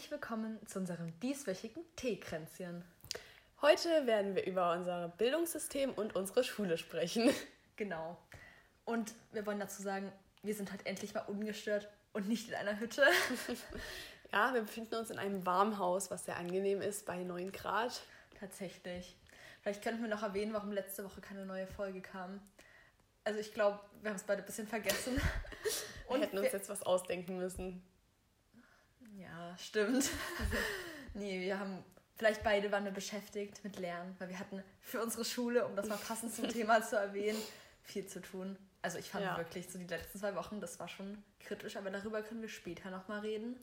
[0.00, 2.82] herzlich willkommen zu unserem dieswöchigen Teekränzchen.
[3.60, 7.30] Heute werden wir über unser Bildungssystem und unsere Schule sprechen.
[7.76, 8.16] Genau.
[8.86, 10.10] Und wir wollen dazu sagen,
[10.42, 13.02] wir sind halt endlich mal ungestört und nicht in einer Hütte.
[14.32, 18.00] ja, wir befinden uns in einem Warmhaus, was sehr angenehm ist bei 9 Grad.
[18.38, 19.16] Tatsächlich.
[19.60, 22.40] Vielleicht könnten wir noch erwähnen, warum letzte Woche keine neue Folge kam.
[23.24, 25.20] Also ich glaube, wir haben es beide ein bisschen vergessen.
[26.08, 27.82] Und wir hätten uns jetzt was ausdenken müssen.
[29.20, 30.10] Ja, stimmt.
[31.14, 31.84] nee, wir haben,
[32.16, 35.88] vielleicht beide waren wir beschäftigt mit Lernen, weil wir hatten für unsere Schule, um das
[35.88, 37.40] mal passend zum Thema zu erwähnen,
[37.82, 38.56] viel zu tun.
[38.82, 39.36] Also ich fand ja.
[39.36, 42.90] wirklich so die letzten zwei Wochen, das war schon kritisch, aber darüber können wir später
[42.90, 43.56] nochmal reden.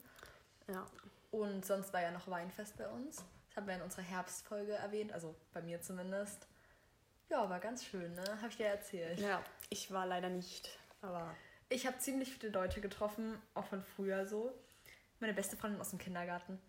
[0.68, 0.86] Ja.
[1.30, 3.16] Und sonst war ja noch Weinfest bei uns.
[3.48, 6.46] Das haben wir in unserer Herbstfolge erwähnt, also bei mir zumindest.
[7.30, 8.24] Ja, war ganz schön, ne?
[8.36, 9.18] Habe ich dir erzählt.
[9.18, 11.34] Ja, ich war leider nicht, aber.
[11.68, 14.54] Ich habe ziemlich viele Leute getroffen, auch von früher so.
[15.20, 16.60] Meine beste Freundin aus dem Kindergarten.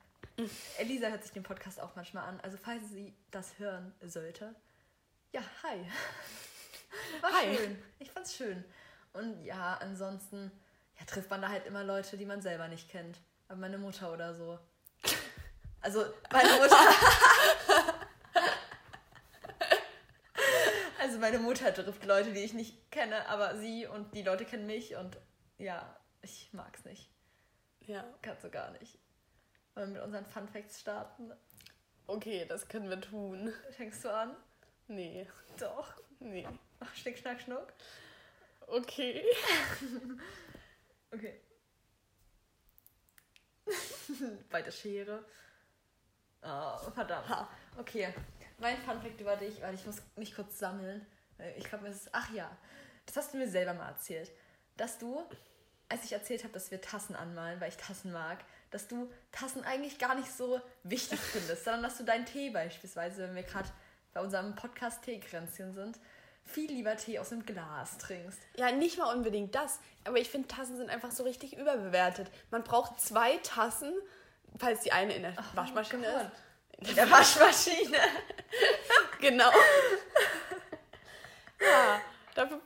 [0.77, 2.39] Elisa hört sich den Podcast auch manchmal an.
[2.41, 4.55] Also falls sie das hören sollte.
[5.31, 5.85] Ja, hi.
[7.21, 7.55] War hi.
[7.55, 7.83] schön.
[7.99, 8.65] Ich fand's schön.
[9.13, 10.51] Und ja, ansonsten
[10.99, 13.19] ja, trifft man da halt immer Leute, die man selber nicht kennt.
[13.47, 14.59] Aber meine Mutter oder so.
[15.81, 16.75] Also meine Mutter.
[20.99, 24.65] also meine Mutter trifft Leute, die ich nicht kenne, aber sie und die Leute kennen
[24.65, 25.17] mich und
[25.57, 27.09] ja, ich mag's nicht.
[27.89, 28.05] Ja.
[28.21, 28.99] Kannst du gar nicht.
[29.73, 31.33] Wollen wir mit unseren Fun Facts starten?
[32.05, 33.51] Okay, das können wir tun.
[33.71, 34.35] Fängst du an?
[34.87, 35.25] Nee.
[35.59, 35.95] Doch.
[36.19, 36.47] Nee.
[36.79, 37.73] Ach, Schnick, Schnack, Schnuck.
[38.67, 39.25] Okay.
[41.11, 41.41] okay.
[44.51, 45.25] Bei der Schere.
[46.43, 47.27] Oh, verdammt.
[47.27, 47.49] Ha.
[47.79, 48.13] Okay.
[48.59, 51.07] Mein Funfact über dich, weil ich muss mich kurz sammeln.
[51.57, 52.09] Ich glaube, es ist.
[52.11, 52.55] Ach ja.
[53.07, 54.31] Das hast du mir selber mal erzählt.
[54.77, 55.27] Dass du,
[55.89, 58.37] als ich erzählt habe, dass wir Tassen anmalen, weil ich Tassen mag,
[58.71, 63.23] dass du Tassen eigentlich gar nicht so wichtig findest, sondern dass du deinen Tee beispielsweise,
[63.23, 63.69] wenn wir gerade
[64.13, 65.99] bei unserem Podcast Teekränzchen sind,
[66.45, 68.39] viel lieber Tee aus einem Glas trinkst.
[68.55, 69.79] Ja, nicht mal unbedingt das.
[70.05, 72.31] Aber ich finde, Tassen sind einfach so richtig überbewertet.
[72.49, 73.93] Man braucht zwei Tassen,
[74.57, 76.89] falls die eine in der oh Waschmaschine ist.
[76.89, 77.97] In der Waschmaschine.
[79.19, 79.51] genau.
[81.61, 82.01] ja,
[82.33, 82.61] dafür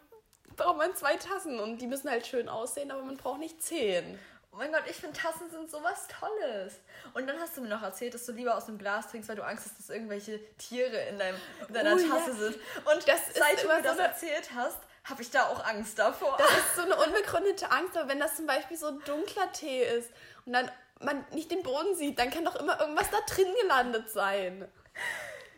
[0.55, 4.19] braucht man zwei Tassen und die müssen halt schön aussehen, aber man braucht nicht zehn.
[4.51, 6.75] Oh mein Gott, ich finde Tassen sind sowas Tolles.
[7.15, 9.35] Und dann hast du mir noch erzählt, dass du lieber aus einem Glas trinkst, weil
[9.35, 11.37] du Angst hast, dass irgendwelche Tiere in, deinem,
[11.67, 12.35] in deiner oh, Tasse ja.
[12.35, 12.55] sind.
[12.85, 16.37] Und das seit du mir das erzählt hast, habe ich da auch Angst davor.
[16.37, 20.11] Das ist so eine unbegründete Angst, aber wenn das zum Beispiel so dunkler Tee ist
[20.45, 20.69] und dann
[20.99, 24.67] man nicht den Boden sieht, dann kann doch immer irgendwas da drin gelandet sein.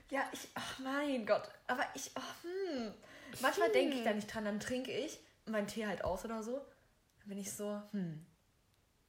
[0.09, 2.94] Ja, ich, ach mein Gott, aber ich, oh, hm.
[3.41, 3.73] Manchmal hm.
[3.73, 6.53] denke ich da nicht dran, dann trinke ich meinen Tee halt aus oder so.
[6.53, 8.25] Dann bin ich so, hm,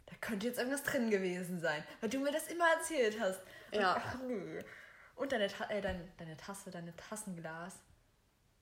[0.06, 3.40] da könnte jetzt irgendwas drin gewesen sein, weil du mir das immer erzählt hast.
[3.72, 3.96] Und, ja.
[3.98, 4.62] Ach, nö.
[5.16, 7.74] Und deine, äh, deine, deine Tasse, deine Tassenglas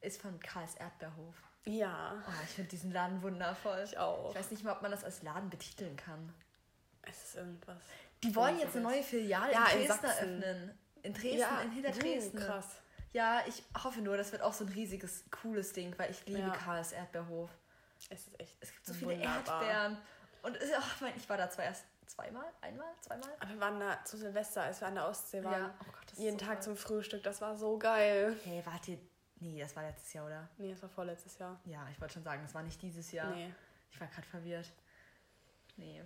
[0.01, 1.35] ist von Karls Erdbeerhof.
[1.65, 2.23] Ja.
[2.27, 3.83] Oh, ich finde diesen Laden wundervoll.
[3.85, 4.31] Ich auch.
[4.31, 6.33] Ich weiß nicht mal, ob man das als Laden betiteln kann.
[7.03, 7.83] Es ist irgendwas.
[8.23, 10.79] Die wollen jetzt eine neue Filiale ja, in Dresden eröffnen.
[11.03, 12.39] In Dresden, ja, in hinter Dresden.
[12.39, 12.77] krass.
[13.15, 16.41] Ja, ich hoffe nur, das wird auch so ein riesiges, cooles Ding, weil ich liebe
[16.41, 16.51] ja.
[16.51, 17.49] Karls Erdbeerhof.
[18.11, 18.57] Es ist echt.
[18.61, 19.65] Es gibt so viele wunderbar.
[19.65, 19.99] Erdbeeren.
[20.43, 23.31] Und ach, mein, ich war da zwar erst zweimal, einmal, zweimal.
[23.39, 25.63] Aber wir waren da zu Silvester, als wir an der Ostsee waren.
[25.63, 25.75] Ja.
[25.81, 26.63] Oh Gott, jeden so Tag geil.
[26.65, 28.37] zum Frühstück, das war so geil.
[28.43, 28.99] Hey, wart ihr.
[29.39, 30.49] Nee, das war letztes Jahr, oder?
[30.59, 31.61] Nee, das war vorletztes Jahr.
[31.67, 33.31] Ja, ich wollte schon sagen, das war nicht dieses Jahr.
[33.31, 33.55] Nee.
[33.93, 34.73] Ich war gerade verwirrt.
[35.77, 36.03] Nee.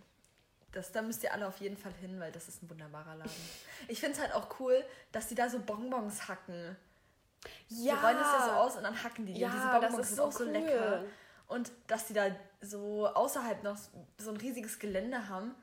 [0.72, 3.32] Das, da müsst ihr alle auf jeden Fall hin, weil das ist ein wunderbarer Laden.
[3.88, 6.76] ich finde es halt auch cool, dass die da so Bonbons hacken.
[7.68, 7.94] Ja.
[7.94, 9.40] Die rollen das ja so aus und dann hacken die die.
[9.40, 10.50] Ja, diese Bonbons das ist sind auch so cool.
[10.50, 11.04] lecker.
[11.46, 12.26] Und dass die da
[12.60, 13.76] so außerhalb noch
[14.18, 15.54] so ein riesiges Gelände haben,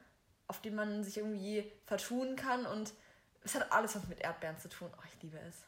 [0.48, 2.66] auf dem man sich irgendwie vertun kann.
[2.66, 2.94] Und
[3.44, 4.90] es hat alles was mit Erdbeeren zu tun.
[4.98, 5.64] Oh, ich liebe es.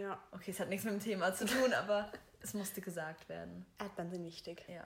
[0.00, 0.18] Ja.
[0.32, 2.10] Okay, es hat nichts mit dem Thema zu tun, aber
[2.40, 3.66] es musste gesagt werden.
[3.78, 4.64] Erdbeeren sind wichtig.
[4.68, 4.84] Ja.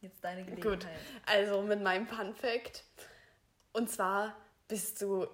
[0.00, 0.80] Jetzt deine Gelegenheit.
[0.80, 0.88] Gut,
[1.26, 2.84] also mit meinem Fun Fact.
[3.72, 5.26] Und zwar bist du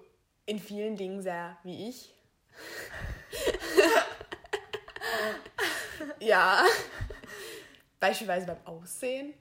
[0.45, 2.13] in vielen Dingen sehr wie ich.
[6.19, 6.63] ja.
[7.99, 9.33] Beispielsweise beim Aussehen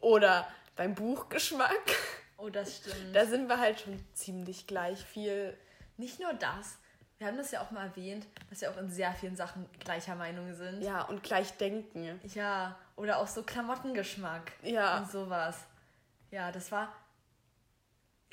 [0.00, 0.46] oder
[0.76, 1.96] beim Buchgeschmack.
[2.36, 3.14] Oh, das stimmt.
[3.14, 5.56] Da sind wir halt schon ziemlich gleich viel.
[5.96, 6.78] Nicht nur das.
[7.18, 10.14] Wir haben das ja auch mal erwähnt, dass wir auch in sehr vielen Sachen gleicher
[10.14, 10.82] Meinung sind.
[10.82, 12.20] Ja, und gleich denken.
[12.32, 14.52] Ja, oder auch so Klamottengeschmack.
[14.62, 14.98] Ja.
[14.98, 15.56] Und sowas.
[16.30, 16.92] Ja, das war.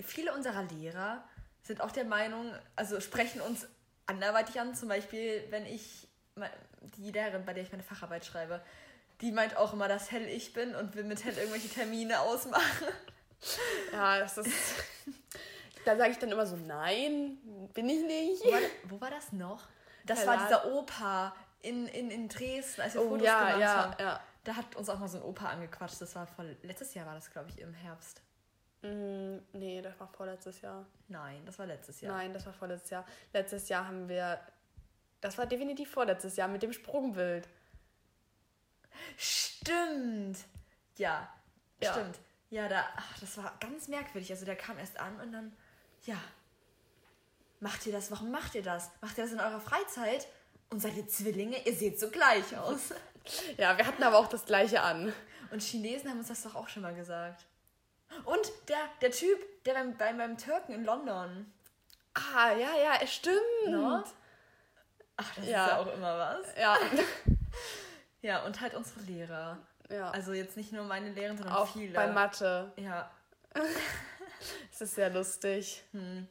[0.04, 1.24] Viele unserer Lehrer
[1.64, 3.68] sind auch der Meinung, also sprechen uns
[4.06, 4.76] anderweitig an.
[4.76, 6.08] Zum Beispiel, wenn ich
[6.98, 8.62] die Lehrerin, bei der ich meine Facharbeit schreibe,
[9.22, 12.88] die meint auch immer, dass hell ich bin und will mit hell irgendwelche Termine ausmachen.
[13.92, 14.52] Ja, das ist.
[15.86, 17.38] Da sage ich dann immer so, nein,
[17.74, 18.44] bin ich nicht.
[18.44, 19.68] Wo war, wo war das noch?
[20.06, 23.62] Das Keine war dieser Opa in, in, in Dresden, als wir Oh, Fotos ja, gemacht
[23.62, 23.96] ja, haben.
[24.00, 24.20] ja.
[24.44, 26.02] Da hat uns auch mal so ein Opa angequatscht.
[26.02, 28.22] Das war vor, letztes Jahr war das, glaube ich, im Herbst.
[28.82, 30.86] Mm, nee, das war vorletztes Jahr.
[31.08, 32.16] Nein, das war letztes Jahr.
[32.16, 33.06] Nein, das war vorletztes Jahr.
[33.34, 34.40] Letztes Jahr haben wir.
[35.26, 37.48] Das war definitiv vorletztes Jahr mit dem Sprungbild.
[39.18, 40.38] Stimmt.
[40.98, 41.28] Ja,
[41.82, 41.92] Ja.
[41.94, 42.20] stimmt.
[42.52, 44.30] Ja, da, ach, das war ganz merkwürdig.
[44.32, 45.52] Also der kam erst an und dann,
[46.04, 46.18] ja,
[47.60, 48.12] macht ihr das?
[48.12, 48.92] Warum macht ihr das?
[49.02, 50.28] Macht ihr das in eurer Freizeit?
[50.70, 51.58] Und seid ihr Zwillinge?
[51.66, 52.94] Ihr seht so gleich aus.
[53.58, 55.12] Ja, wir hatten aber auch das gleiche an.
[55.50, 57.44] Und Chinesen haben uns das doch auch schon mal gesagt.
[58.24, 61.52] Und der, der Typ, der beim, beim, beim Türken in London.
[62.14, 63.40] Ah, ja, ja, es stimmt.
[63.66, 64.04] Ne?
[65.18, 65.66] Ach, das Ja.
[65.66, 66.48] ist ja auch immer was.
[66.60, 66.78] Ja.
[68.22, 69.60] Ja, und halt unsere Lehrer.
[69.90, 70.10] ja.
[70.10, 71.94] Also jetzt nicht nur meine Lehrerin, sondern auch viele.
[71.94, 72.72] bei Mathe.
[72.78, 73.12] Ja.
[74.72, 75.84] Es ist sehr lustig.
[75.94, 76.26] Okay.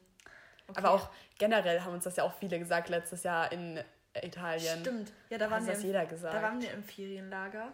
[0.77, 3.81] Aber auch generell haben uns das ja auch viele gesagt letztes Jahr in
[4.21, 4.81] Italien.
[4.81, 5.11] Stimmt.
[5.29, 6.33] Ja, da waren wir das im- jeder gesagt.
[6.35, 7.73] Da waren wir im Ferienlager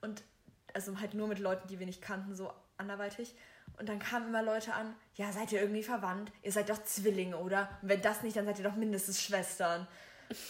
[0.00, 0.22] und
[0.74, 3.34] also halt nur mit Leuten, die wir nicht kannten, so anderweitig.
[3.78, 6.32] Und dann kamen immer Leute an, ja, seid ihr irgendwie verwandt?
[6.42, 7.68] Ihr seid doch Zwillinge, oder?
[7.82, 9.86] Und wenn das nicht, dann seid ihr doch mindestens Schwestern.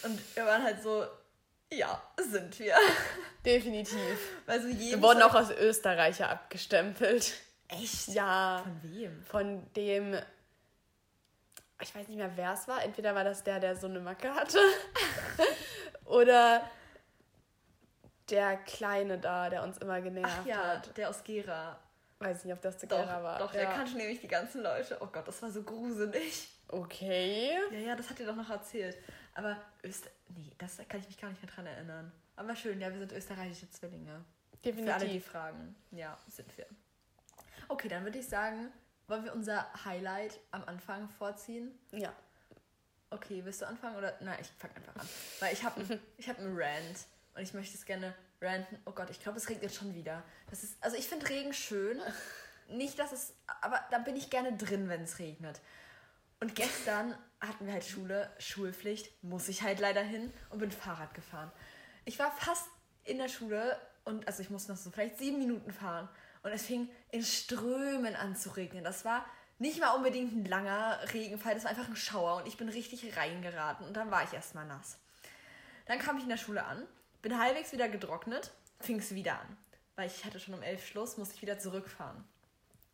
[0.04, 1.06] Und wir waren halt so,
[1.72, 2.74] ja, sind wir.
[3.44, 4.18] Definitiv.
[4.46, 7.32] Weil so Wir wurden auch Zeug- als Österreicher abgestempelt.
[7.68, 8.08] Echt?
[8.08, 8.62] Ja.
[8.64, 9.22] Von wem?
[9.24, 10.18] Von dem.
[11.80, 12.82] Ich weiß nicht mehr, wer es war.
[12.84, 14.58] Entweder war das der, der so eine Macke hatte.
[16.04, 16.62] oder
[18.30, 20.96] der Kleine da, der uns immer genervt Ach ja, hat.
[20.96, 21.78] der aus Gera.
[22.20, 23.38] Weiß nicht, ob das der Doch, Gera war.
[23.38, 23.60] doch ja.
[23.62, 24.96] der kannte nämlich die ganzen Leute.
[25.00, 26.48] Oh Gott, das war so gruselig.
[26.68, 27.50] Okay.
[27.72, 28.96] Ja, ja, das hat ihr doch noch erzählt.
[29.34, 30.10] Aber Öster...
[30.28, 32.12] Nee, das kann ich mich gar nicht mehr dran erinnern.
[32.36, 34.24] Aber schön, ja, wir sind österreichische Zwillinge.
[34.62, 35.26] Für alle, die Definitiv.
[35.26, 35.74] fragen.
[35.90, 36.66] Ja, sind wir.
[37.68, 38.72] Okay, dann würde ich sagen,
[39.08, 41.78] wollen wir unser Highlight am Anfang vorziehen?
[41.90, 42.12] Ja.
[43.10, 44.16] Okay, willst du anfangen oder?
[44.20, 45.08] Nein, ich fange einfach an.
[45.40, 48.78] Weil ich habe ich hab einen Rant und ich möchte es gerne ranten.
[48.86, 50.22] Oh Gott, ich glaube, es regnet schon wieder.
[50.48, 52.00] Das ist, also ich finde Regen schön.
[52.68, 55.60] Nicht, dass es, aber da bin ich gerne drin, wenn es regnet.
[56.40, 61.12] Und gestern hatten wir halt Schule, Schulpflicht, muss ich halt leider hin und bin Fahrrad
[61.14, 61.50] gefahren.
[62.04, 62.66] Ich war fast
[63.04, 66.08] in der Schule und also ich musste noch so vielleicht sieben Minuten fahren
[66.42, 68.84] und es fing in Strömen an zu regnen.
[68.84, 69.26] Das war
[69.58, 73.16] nicht mal unbedingt ein langer Regenfall, das war einfach ein Schauer und ich bin richtig
[73.16, 74.98] reingeraten und dann war ich erstmal nass.
[75.86, 76.86] Dann kam ich in der Schule an,
[77.22, 79.56] bin halbwegs wieder getrocknet, fing es wieder an.
[79.94, 82.24] Weil ich hatte schon um elf Schluss, musste ich wieder zurückfahren.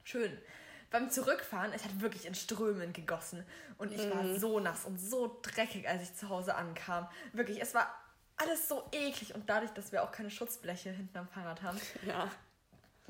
[0.05, 0.37] Schön.
[0.91, 3.45] Beim Zurückfahren, es hat wirklich in Strömen gegossen.
[3.77, 7.07] Und ich war so nass und so dreckig, als ich zu Hause ankam.
[7.33, 7.93] Wirklich, es war
[8.37, 9.35] alles so eklig.
[9.35, 12.31] Und dadurch, dass wir auch keine Schutzbleche hinten am Fahrrad haben, Ja.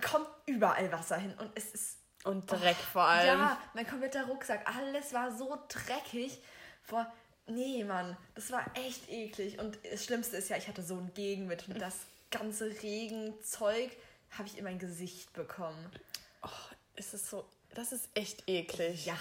[0.03, 1.35] kommt überall Wasser hin.
[1.39, 3.39] Und es ist Und Dreck vor allem.
[3.39, 6.43] ja, mein kompletter Rucksack, alles war so dreckig.
[6.89, 7.11] Boah,
[7.47, 9.59] nee, Mann, das war echt eklig.
[9.61, 11.95] Und das Schlimmste ist ja, ich hatte so ein Gegenwind und das
[12.31, 13.91] ganze Regenzeug
[14.37, 15.91] habe ich in mein Gesicht bekommen.
[16.97, 17.49] Es ist so.
[17.75, 19.07] Das ist echt eklig.
[19.07, 19.17] Ja,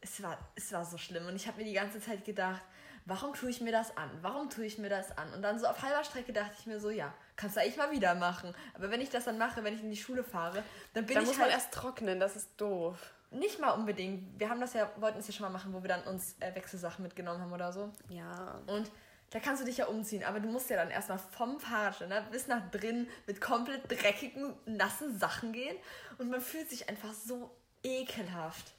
[0.00, 1.26] es war, es war so schlimm.
[1.26, 2.62] Und ich habe mir die ganze Zeit gedacht,
[3.06, 4.10] warum tue ich mir das an?
[4.20, 5.32] Warum tue ich mir das an?
[5.32, 7.90] Und dann so auf halber Strecke dachte ich mir so, ja, kannst du eigentlich mal
[7.90, 8.54] wieder machen.
[8.74, 11.22] Aber wenn ich das dann mache, wenn ich in die Schule fahre, dann bin Da
[11.22, 12.98] ich muss halt man erst trocknen, das ist doof.
[13.30, 14.38] Nicht mal unbedingt.
[14.38, 16.54] Wir haben das ja, wollten es ja schon mal machen, wo wir dann uns äh,
[16.54, 17.92] Wechselsachen mitgenommen haben oder so.
[18.08, 18.60] Ja.
[18.66, 18.90] Und
[19.30, 22.46] da kannst du dich ja umziehen, aber du musst ja dann erstmal vom Fahrradständer bis
[22.46, 25.76] nach drin mit komplett dreckigen, nassen Sachen gehen.
[26.18, 27.50] Und man fühlt sich einfach so
[27.86, 28.72] ekelhaft.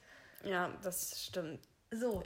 [0.43, 1.59] Ja, das stimmt.
[1.91, 2.23] So.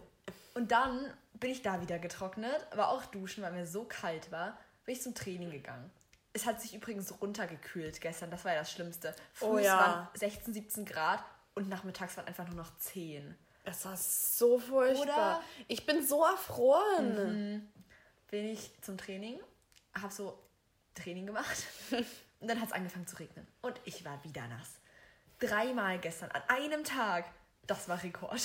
[0.54, 4.58] Und dann bin ich da wieder getrocknet, aber auch duschen, weil mir so kalt war,
[4.86, 5.90] bin ich zum Training gegangen.
[6.34, 9.14] Es hat sich übrigens runtergekühlt gestern, das war ja das Schlimmste.
[9.34, 9.78] Früh Oh ja.
[9.78, 11.24] waren 16, 17 Grad
[11.56, 13.36] und nachmittags waren einfach nur noch 10.
[13.64, 15.04] Das war so furchtbar.
[15.04, 15.44] Oder?
[15.68, 17.72] Ich bin so erfroren.
[18.30, 19.40] bin ich zum Training,
[19.94, 20.38] habe so
[20.96, 21.66] Training gemacht
[22.40, 23.48] und dann hat es angefangen zu regnen.
[23.62, 24.81] Und ich war wieder nass.
[25.42, 27.26] Dreimal gestern an einem Tag.
[27.68, 28.42] Das war Rekord.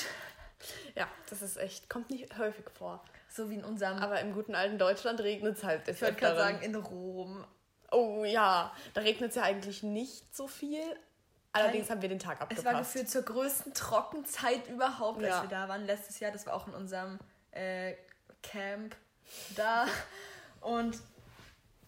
[0.94, 3.04] Ja, das ist echt, kommt nicht häufig vor.
[3.28, 5.86] So wie in unserem, Aber im guten alten Deutschland regnet es halt.
[5.86, 7.44] ich wollte gerade sagen, in Rom.
[7.92, 10.82] Oh ja, da regnet es ja eigentlich nicht so viel.
[11.52, 12.64] Allerdings haben wir den Tag Es abgepasst.
[12.66, 15.42] war gefühlt zur größten Trockenzeit überhaupt, als Ja.
[15.42, 15.84] wir da waren.
[15.86, 17.18] Letztes Jahr, das war auch in unserem
[17.52, 17.94] äh,
[18.42, 18.96] Camp
[19.56, 19.86] da.
[20.60, 20.98] Und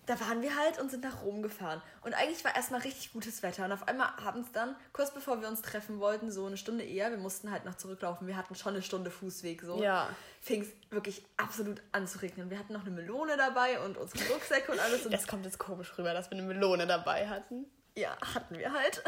[0.08, 1.82] da waren wir halt und sind nach Rom gefahren.
[2.00, 3.66] Und eigentlich war erstmal richtig gutes Wetter.
[3.66, 7.10] Und auf einmal abends dann, kurz bevor wir uns treffen wollten, so eine Stunde eher,
[7.10, 8.26] wir mussten halt noch zurücklaufen.
[8.26, 9.82] Wir hatten schon eine Stunde Fußweg so.
[9.82, 10.08] Ja.
[10.40, 12.48] Fing es wirklich absolut an zu regnen.
[12.48, 15.04] Wir hatten noch eine Melone dabei und unsere Rucksäcke und alles.
[15.04, 17.66] Und Das kommt jetzt komisch rüber, dass wir eine Melone dabei hatten.
[17.94, 19.04] ja, hatten wir halt.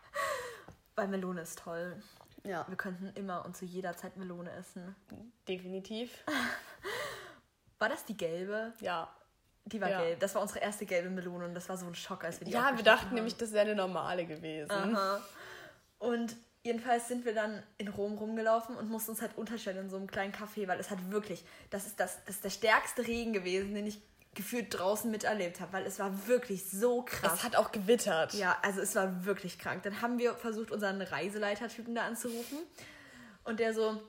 [0.96, 2.02] Weil Melone ist toll.
[2.44, 2.66] Ja.
[2.66, 4.96] Wir könnten immer und zu jeder Zeit Melone essen.
[5.46, 6.24] Definitiv.
[7.78, 8.72] War das die gelbe?
[8.80, 9.14] Ja.
[9.64, 10.00] Die war ja.
[10.00, 10.20] gelb.
[10.20, 12.52] Das war unsere erste gelbe Melone und das war so ein Schock, als wir die
[12.52, 13.14] Ja, wir dachten haben.
[13.14, 14.70] nämlich, das wäre eine normale gewesen.
[14.70, 15.20] Aha.
[15.98, 19.96] Und jedenfalls sind wir dann in Rom rumgelaufen und mussten uns halt unterstellen in so
[19.96, 23.32] einem kleinen Café, weil es hat wirklich, das ist, das, das ist der stärkste Regen
[23.32, 24.00] gewesen, den ich
[24.34, 27.34] gefühlt draußen miterlebt habe, weil es war wirklich so krass.
[27.34, 28.32] Es hat auch gewittert.
[28.34, 29.82] Ja, also es war wirklich krank.
[29.82, 32.58] Dann haben wir versucht, unseren Reiseleitertypen da anzurufen
[33.44, 34.00] und der so,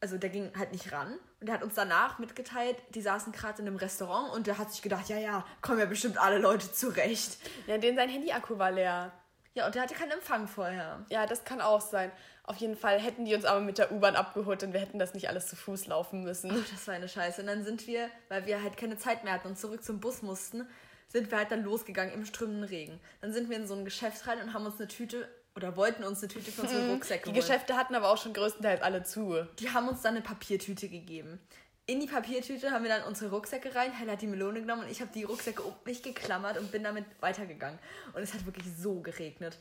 [0.00, 3.60] also der ging halt nicht ran und der hat uns danach mitgeteilt, die saßen gerade
[3.60, 6.72] in einem Restaurant und der hat sich gedacht, ja, ja, kommen ja bestimmt alle Leute
[6.72, 7.38] zurecht.
[7.66, 9.12] Ja, den sein Handy-Akku war leer.
[9.54, 11.04] Ja, und der hatte keinen Empfang vorher.
[11.08, 12.12] Ja, das kann auch sein.
[12.42, 15.14] Auf jeden Fall hätten die uns aber mit der U-Bahn abgeholt und wir hätten das
[15.14, 16.50] nicht alles zu Fuß laufen müssen.
[16.52, 17.40] Ach, das war eine Scheiße.
[17.40, 20.22] Und dann sind wir, weil wir halt keine Zeit mehr hatten und zurück zum Bus
[20.22, 20.68] mussten,
[21.08, 23.00] sind wir halt dann losgegangen im strömenden Regen.
[23.20, 26.04] Dann sind wir in so ein Geschäft rein und haben uns eine Tüte oder wollten
[26.04, 29.46] uns eine Tüte für unsere Rucksäcke Die Geschäfte hatten aber auch schon größtenteils alle zu.
[29.58, 31.40] Die haben uns dann eine Papiertüte gegeben.
[31.86, 33.92] In die Papiertüte haben wir dann unsere Rucksäcke rein.
[33.92, 36.82] Hella hat die Melone genommen und ich habe die Rucksäcke um mich geklammert und bin
[36.82, 37.78] damit weitergegangen.
[38.12, 39.56] Und es hat wirklich so geregnet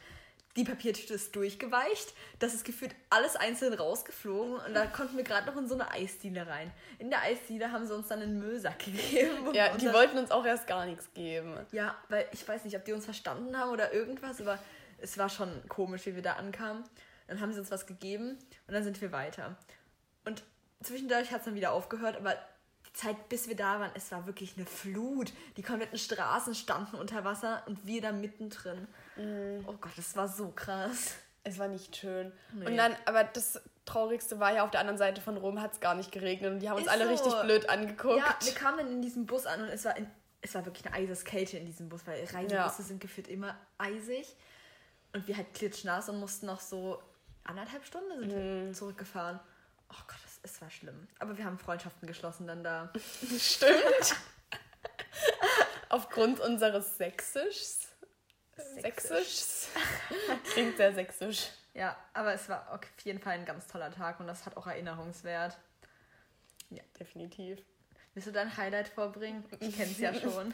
[0.56, 5.48] die Papiertüte ist durchgeweicht, das ist gefühlt alles einzeln rausgeflogen und da konnten wir gerade
[5.48, 6.72] noch in so eine Eisdiele rein.
[6.98, 9.54] In der Eisdiele haben sie uns dann einen Müllsack gegeben.
[9.54, 11.58] Ja, die wollten uns auch erst gar nichts geben.
[11.72, 14.58] Ja, weil ich weiß nicht, ob die uns verstanden haben oder irgendwas, aber
[15.06, 16.84] es war schon komisch, wie wir da ankamen.
[17.28, 19.56] Dann haben sie uns was gegeben und dann sind wir weiter.
[20.26, 20.44] Und
[20.82, 22.36] zwischendurch hat es dann wieder aufgehört, aber
[22.94, 25.32] Zeit, bis wir da waren, es war wirklich eine Flut.
[25.58, 28.88] Die kompletten Straßen standen unter Wasser und wir da mittendrin.
[29.16, 29.66] Mhm.
[29.68, 31.16] Oh Gott, das war so krass.
[31.44, 32.32] Es war nicht schön.
[32.54, 32.66] Nee.
[32.66, 35.80] Und dann, aber das Traurigste war ja, auf der anderen Seite von Rom hat es
[35.80, 37.12] gar nicht geregnet und die haben uns Ist alle so.
[37.12, 38.18] richtig blöd angeguckt.
[38.18, 40.08] Ja, wir kamen dann in diesen Bus an und es war, in,
[40.42, 42.70] es war wirklich eine Eiseskälte in diesem Bus, weil Reisebusse ja.
[42.70, 44.36] sind gefühlt immer eisig.
[45.16, 47.02] Und wir halt klitschnass und mussten noch so
[47.46, 48.66] anderthalb Stunden sind mhm.
[48.66, 49.40] wir zurückgefahren.
[49.90, 51.08] Oh Gott, es war schlimm.
[51.20, 52.92] Aber wir haben Freundschaften geschlossen dann da.
[53.40, 54.18] Stimmt.
[55.90, 57.88] Aufgrund unseres Sächsischs.
[58.82, 59.70] Sächsischs.
[60.52, 61.50] Klingt sehr sächsisch.
[61.74, 64.68] Ja, aber es war auf jeden Fall ein ganz toller Tag und das hat auch
[64.68, 65.58] Erinnerungswert.
[66.72, 67.60] Ja, definitiv.
[68.14, 69.46] Willst du dein Highlight vorbringen?
[69.62, 70.54] Ich kenne es ja schon.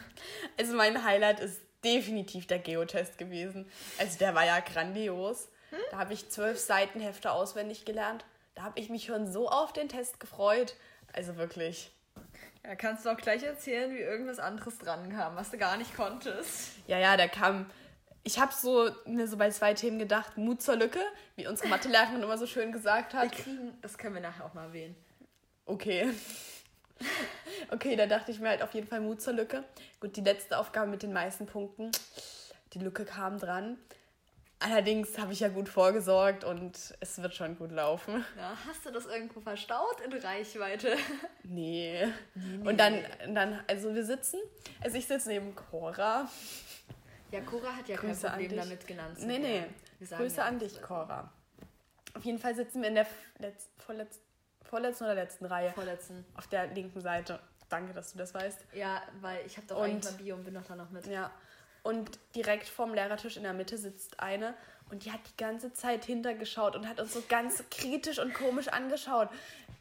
[0.60, 3.69] Also mein Highlight ist definitiv der Geotest gewesen.
[4.00, 5.50] Also der war ja grandios.
[5.71, 5.79] Hm?
[5.91, 8.25] Da habe ich zwölf Seitenhefte auswendig gelernt.
[8.55, 10.75] Da habe ich mich schon so auf den Test gefreut.
[11.13, 11.91] Also wirklich.
[12.63, 15.95] Ja, kannst du auch gleich erzählen, wie irgendwas anderes dran kam, was du gar nicht
[15.95, 16.73] konntest.
[16.88, 17.69] Ja, ja, da kam.
[18.23, 21.00] Ich habe so mir so bei zwei Themen gedacht, Mut zur Lücke,
[21.35, 23.23] wie unsere Mathelehrerin immer so schön gesagt hat.
[23.23, 24.95] Wir kriegen, das können wir nachher auch mal erwähnen.
[25.65, 26.13] Okay.
[27.70, 29.63] Okay, da dachte ich mir halt auf jeden Fall Mut zur Lücke.
[30.00, 31.91] Gut, die letzte Aufgabe mit den meisten Punkten.
[32.74, 33.77] Die Lücke kam dran.
[34.60, 38.24] Allerdings habe ich ja gut vorgesorgt und es wird schon gut laufen.
[38.38, 40.96] Ja, hast du das irgendwo verstaut in Reichweite?
[41.43, 42.08] Nee.
[42.36, 43.03] nee, nee und dann,
[43.34, 44.39] dann, also wir sitzen,
[44.79, 46.29] also ich sitze neben Cora.
[47.31, 49.63] Ja, Cora hat ja Grüße kein Problem damit genannt zu Nee, nee.
[50.00, 51.34] Grüße ja an dich, Cora.
[52.13, 53.08] Auf jeden Fall sitzen wir in der
[53.39, 54.20] Letz vorletz
[54.71, 55.71] vorletzten oder letzten Reihe.
[55.73, 56.25] Vorletzten.
[56.35, 57.39] Auf der linken Seite.
[57.69, 58.65] Danke, dass du das weißt.
[58.73, 61.05] Ja, weil ich habe doch und, eigentlich mal Bio und bin doch da noch mit.
[61.05, 61.29] Ja.
[61.83, 64.53] Und direkt vorm Lehrertisch in der Mitte sitzt eine
[64.89, 68.69] und die hat die ganze Zeit hintergeschaut und hat uns so ganz kritisch und komisch
[68.69, 69.29] angeschaut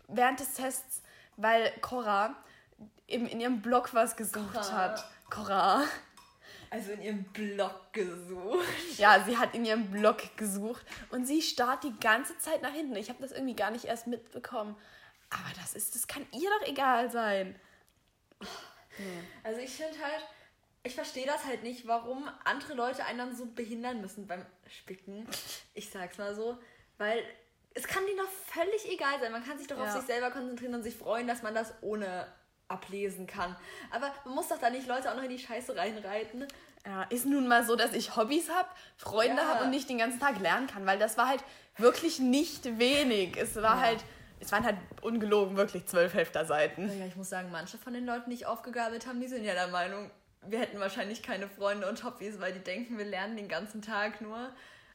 [0.09, 1.03] während des Tests,
[1.37, 2.35] weil Cora
[3.07, 4.73] eben in ihrem Blog was gesucht Cora.
[4.73, 5.05] hat.
[5.31, 5.83] Cora.
[6.71, 8.67] Also in ihrem Blog gesucht.
[8.97, 12.95] Ja, sie hat in ihrem Blog gesucht und sie starrt die ganze Zeit nach hinten.
[12.95, 14.77] Ich habe das irgendwie gar nicht erst mitbekommen.
[15.31, 17.59] Aber das ist, das kann ihr doch egal sein.
[19.43, 20.23] Also ich finde halt,
[20.83, 25.27] ich verstehe das halt nicht, warum andere Leute einen dann so behindern müssen beim Spicken.
[25.75, 26.59] Ich sag's mal so.
[26.99, 27.23] Weil
[27.75, 29.33] es kann denen doch völlig egal sein.
[29.33, 29.85] Man kann sich doch ja.
[29.85, 32.27] auf sich selber konzentrieren und sich freuen, dass man das ohne
[32.71, 33.57] ablesen kann.
[33.91, 36.47] Aber man muss doch da nicht Leute auch noch in die Scheiße reinreiten.
[36.87, 39.49] Ja, ist nun mal so, dass ich Hobbys habe, Freunde ja.
[39.49, 41.45] habe und nicht den ganzen Tag lernen kann, weil das war halt
[41.77, 43.37] wirklich nicht wenig.
[43.37, 43.81] Es war ja.
[43.81, 44.05] halt,
[44.39, 46.99] es waren halt ungelogen wirklich zwölf Hefterseiten.
[46.99, 49.53] Ja, ich muss sagen, manche von den Leuten, die ich aufgegabelt habe, die sind ja
[49.53, 50.11] der Meinung,
[50.47, 54.23] wir hätten wahrscheinlich keine Freunde und Hobbys, weil die denken, wir lernen den ganzen Tag
[54.23, 54.51] nur.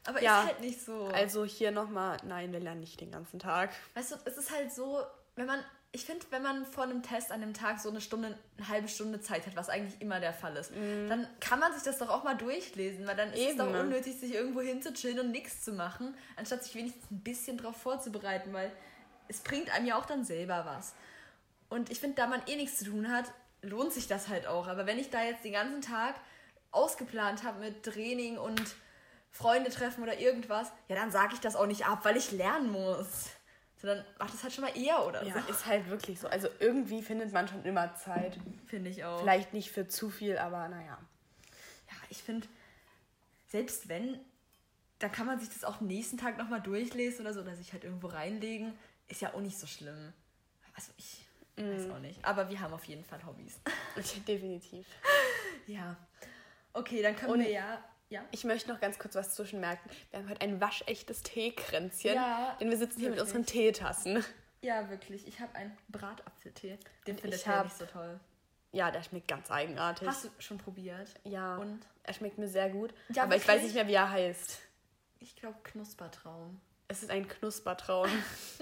[0.06, 1.06] Aber ja, ist halt nicht so.
[1.12, 3.70] Also hier nochmal, nein, wir lernen nicht den ganzen Tag.
[3.94, 5.02] Weißt du, es ist halt so,
[5.34, 5.60] wenn man,
[5.96, 8.86] ich finde, wenn man vor einem Test an dem Tag so eine Stunde, eine halbe
[8.86, 11.08] Stunde Zeit hat, was eigentlich immer der Fall ist, mm.
[11.08, 13.50] dann kann man sich das doch auch mal durchlesen, weil dann ist Eben.
[13.52, 17.56] es doch unnötig, sich irgendwo hinzuchillen und nichts zu machen, anstatt sich wenigstens ein bisschen
[17.56, 18.70] drauf vorzubereiten, weil
[19.28, 20.94] es bringt einem ja auch dann selber was.
[21.70, 24.66] Und ich finde, da man eh nichts zu tun hat, lohnt sich das halt auch.
[24.66, 26.16] Aber wenn ich da jetzt den ganzen Tag
[26.72, 28.62] ausgeplant habe mit Training und
[29.30, 32.70] Freunde treffen oder irgendwas, ja, dann sage ich das auch nicht ab, weil ich lernen
[32.70, 33.30] muss.
[33.78, 35.50] Sondern mach das halt schon mal eher oder Ja, so.
[35.50, 36.28] ist halt wirklich so.
[36.28, 38.38] Also irgendwie findet man schon immer Zeit.
[38.66, 39.20] Finde ich auch.
[39.20, 40.98] Vielleicht nicht für zu viel, aber naja.
[41.88, 42.46] Ja, ich finde,
[43.48, 44.18] selbst wenn,
[44.98, 47.84] dann kann man sich das auch nächsten Tag nochmal durchlesen oder so oder sich halt
[47.84, 48.72] irgendwo reinlegen.
[49.08, 50.12] Ist ja auch nicht so schlimm.
[50.74, 52.24] Also ich weiß auch nicht.
[52.24, 53.60] Aber wir haben auf jeden Fall Hobbys.
[54.26, 54.86] Definitiv.
[55.66, 55.96] ja.
[56.72, 57.84] Okay, dann können Und- wir ja.
[58.08, 58.24] Ja.
[58.30, 59.90] Ich möchte noch ganz kurz was zwischenmerken.
[60.10, 62.14] Wir haben heute ein waschechtes Teekränzchen.
[62.14, 63.34] Ja, denn wir sitzen hier mit wirklich.
[63.36, 64.24] unseren Teetassen.
[64.62, 65.26] Ja, wirklich.
[65.26, 66.78] Ich habe einen Bratapfeltee.
[67.06, 68.20] Den Und findet ich hab- nicht so toll.
[68.72, 70.06] Ja, der schmeckt ganz eigenartig.
[70.06, 71.08] Hast du schon probiert?
[71.24, 71.56] Ja.
[71.56, 71.80] Und?
[72.02, 72.92] Er schmeckt mir sehr gut.
[73.08, 73.64] Ja, aber ich weiß wirklich?
[73.64, 74.60] nicht mehr, wie er heißt.
[75.20, 76.60] Ich glaube Knuspertraum.
[76.88, 78.08] Es ist ein Knuspertraum.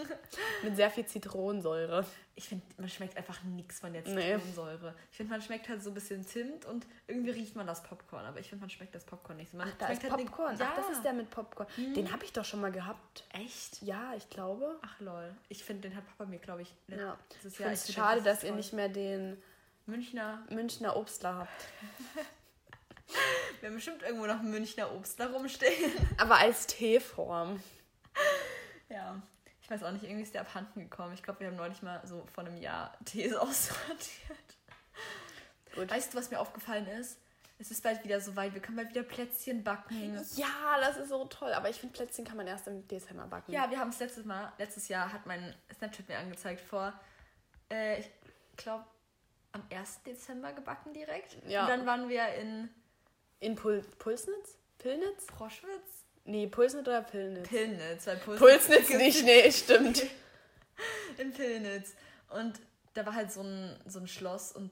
[0.62, 2.06] mit sehr viel Zitronensäure.
[2.36, 4.34] Ich finde, man schmeckt einfach nichts von der Nee.
[4.36, 4.94] Zitronensäure.
[5.10, 8.24] Ich finde, man schmeckt halt so ein bisschen Zimt und irgendwie riecht man das Popcorn.
[8.24, 9.58] Aber ich finde, man schmeckt das Popcorn nicht so.
[9.58, 10.52] Man Da ist halt Popcorn.
[10.52, 10.72] nicht- Ja.
[10.72, 11.68] Ach, das ist der mit Popcorn.
[11.76, 13.24] Den habe ich doch schon mal gehabt.
[13.34, 13.82] Echt?
[13.82, 14.78] Ja, ich glaube.
[14.80, 15.34] Ach lol.
[15.50, 17.18] Ich finde, den hat Papa mir, glaube ich, Ja.
[17.30, 17.68] letztes Ich Jahr.
[17.68, 19.36] finde es find schade, dass ihr nicht mehr den
[19.84, 20.42] Münchner.
[20.48, 21.64] Münchner Obstler habt.
[23.60, 25.92] Wir haben bestimmt irgendwo noch einen Münchner Obst da rumstehen.
[26.16, 27.62] Aber als Teeform.
[28.94, 29.20] Ja.
[29.60, 31.14] Ich weiß auch nicht, irgendwie ist der abhanden gekommen.
[31.14, 34.38] Ich glaube, wir haben neulich mal so vor einem Jahr Tees aussortiert.
[35.74, 35.90] Gut.
[35.90, 37.18] Weißt du, was mir aufgefallen ist?
[37.58, 38.52] Es ist bald wieder soweit.
[38.52, 40.14] Wir können bald wieder Plätzchen backen.
[40.34, 41.52] Ja, das ist so toll.
[41.52, 43.52] Aber ich finde, Plätzchen kann man erst im Dezember backen.
[43.52, 46.92] Ja, wir haben es letztes Mal, letztes Jahr hat mein Snapchat mir angezeigt vor,
[47.70, 48.10] äh, ich
[48.56, 48.84] glaube,
[49.52, 50.02] am 1.
[50.02, 51.36] Dezember gebacken direkt.
[51.46, 51.62] Ja.
[51.62, 52.68] Und dann waren wir in
[53.40, 54.58] In Pul Pulsnitz?
[54.78, 55.26] Pilnitz?
[55.26, 56.03] Proschwitz.
[56.24, 57.48] Nee, Pulsnitz oder Pilnitz?
[57.48, 60.02] Pillnitz, weil Pulsnitz, Pulsnitz nicht, nee, stimmt.
[61.18, 61.92] In Pillnitz.
[62.30, 62.58] Und
[62.94, 64.70] da war halt so ein, so ein Schloss und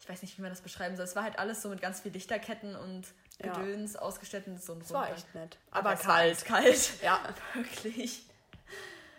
[0.00, 1.04] ich weiß nicht, wie man das beschreiben soll.
[1.04, 3.06] Es war halt alles so mit ganz viel Lichterketten und
[3.42, 3.52] Ja.
[3.52, 4.48] Gedöns ausgestattet.
[4.48, 5.56] und So ein Das war echt nett.
[5.70, 6.44] Aber Aber es kalt.
[6.44, 7.02] kalt.
[7.02, 7.20] Ja.
[7.54, 8.26] Wirklich.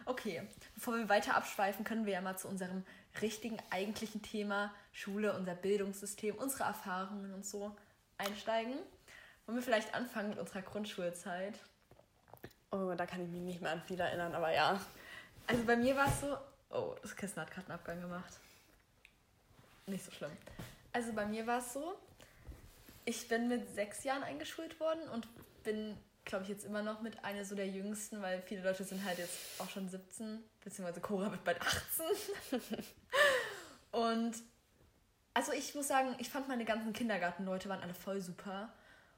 [0.05, 0.43] Okay,
[0.75, 2.85] bevor wir weiter abschweifen, können wir ja mal zu unserem
[3.21, 7.75] richtigen, eigentlichen Thema Schule, unser Bildungssystem, unsere Erfahrungen und so
[8.17, 8.75] einsteigen.
[9.45, 11.59] Wollen wir vielleicht anfangen mit unserer Grundschulzeit?
[12.71, 14.79] Oh, da kann ich mich nicht mehr an viel erinnern, aber ja.
[15.47, 16.37] Also bei mir war es so.
[16.71, 18.33] Oh, das Kissen hat gerade einen Abgang gemacht.
[19.85, 20.31] Nicht so schlimm.
[20.93, 21.95] Also bei mir war es so,
[23.05, 25.27] ich bin mit sechs Jahren eingeschult worden und
[25.63, 29.05] bin, glaube ich, jetzt immer noch mit einer so der jüngsten, weil viele Leute sind
[29.05, 32.61] halt jetzt auch schon 17, beziehungsweise Cora wird bald 18.
[33.91, 34.35] und
[35.35, 38.73] also ich muss sagen, ich fand meine ganzen Kindergartenleute waren alle voll super.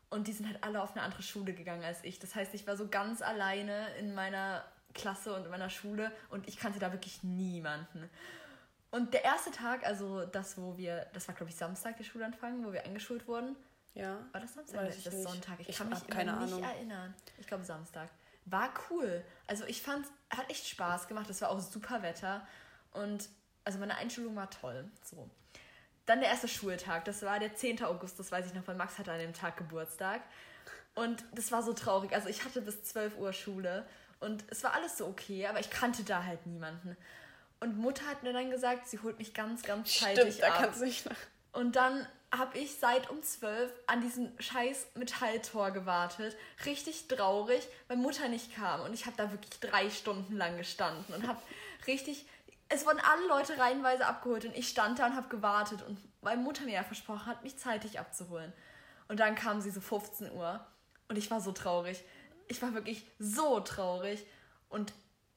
[0.10, 2.20] Und die sind halt alle auf eine andere Schule gegangen als ich.
[2.20, 6.48] Das heißt, ich war so ganz alleine in meiner Klasse und in meiner Schule und
[6.48, 8.10] ich kannte da wirklich niemanden.
[8.90, 12.66] Und der erste Tag, also das, wo wir, das war glaube ich Samstag, der Schulanfang,
[12.66, 13.56] wo wir eingeschult wurden.
[13.94, 14.18] Ja.
[14.32, 15.28] War das Samstag oder ist ich das nicht.
[15.30, 15.60] Sonntag?
[15.60, 16.64] Ich, Ich kann mich keine nicht Ahnung.
[16.64, 17.14] erinnern.
[17.38, 18.10] Ich glaube Samstag.
[18.46, 19.24] War cool.
[19.48, 21.30] Also ich fand, hat echt Spaß gemacht.
[21.30, 22.48] Es war auch super Wetter.
[22.94, 23.28] Und
[23.66, 24.90] also meine Einschulung war toll.
[25.04, 25.30] So.
[26.08, 27.06] Dann der erste Schultag.
[27.06, 27.84] Das war der 10.
[27.84, 30.22] August, das weiß ich noch, weil Max hatte an dem Tag Geburtstag.
[30.96, 32.14] Und das war so traurig.
[32.14, 33.86] Also ich hatte bis 12 Uhr Schule
[34.20, 36.98] und es war alles so okay, aber ich kannte da halt niemanden.
[37.60, 40.62] Und Mutter hat mir dann gesagt, sie holt mich ganz, ganz zeitig Stimmt, da ab.
[40.62, 41.18] kannst du nicht nach.
[41.52, 46.38] Und dann habe ich seit um 12 an diesem scheiß Metalltor gewartet.
[46.66, 48.82] Richtig traurig, weil Mutter nicht kam.
[48.82, 51.40] Und ich habe da wirklich drei Stunden lang gestanden und habe
[51.86, 52.26] richtig...
[52.70, 55.82] Es wurden alle Leute reihenweise abgeholt und ich stand da und habe gewartet.
[55.84, 58.52] Und weil Mutter mir ja versprochen hat, mich zeitig abzuholen.
[59.08, 60.66] Und dann kam sie so 15 Uhr
[61.08, 62.04] und ich war so traurig.
[62.50, 64.26] Ich war wirklich so traurig.
[64.70, 64.94] Und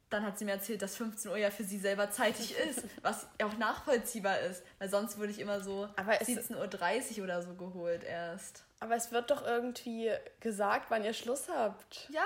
[0.09, 3.29] dann hat sie mir erzählt, dass 15 Uhr ja für sie selber zeitig ist, was
[3.41, 4.65] ja auch nachvollziehbar ist.
[4.81, 8.65] Weil sonst wurde ich immer so Aber es- 17.30 Uhr oder so geholt erst.
[8.81, 12.09] Aber es wird doch irgendwie gesagt, wann ihr Schluss habt.
[12.11, 12.25] Ja,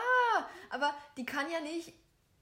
[0.70, 1.92] aber die kann ja nicht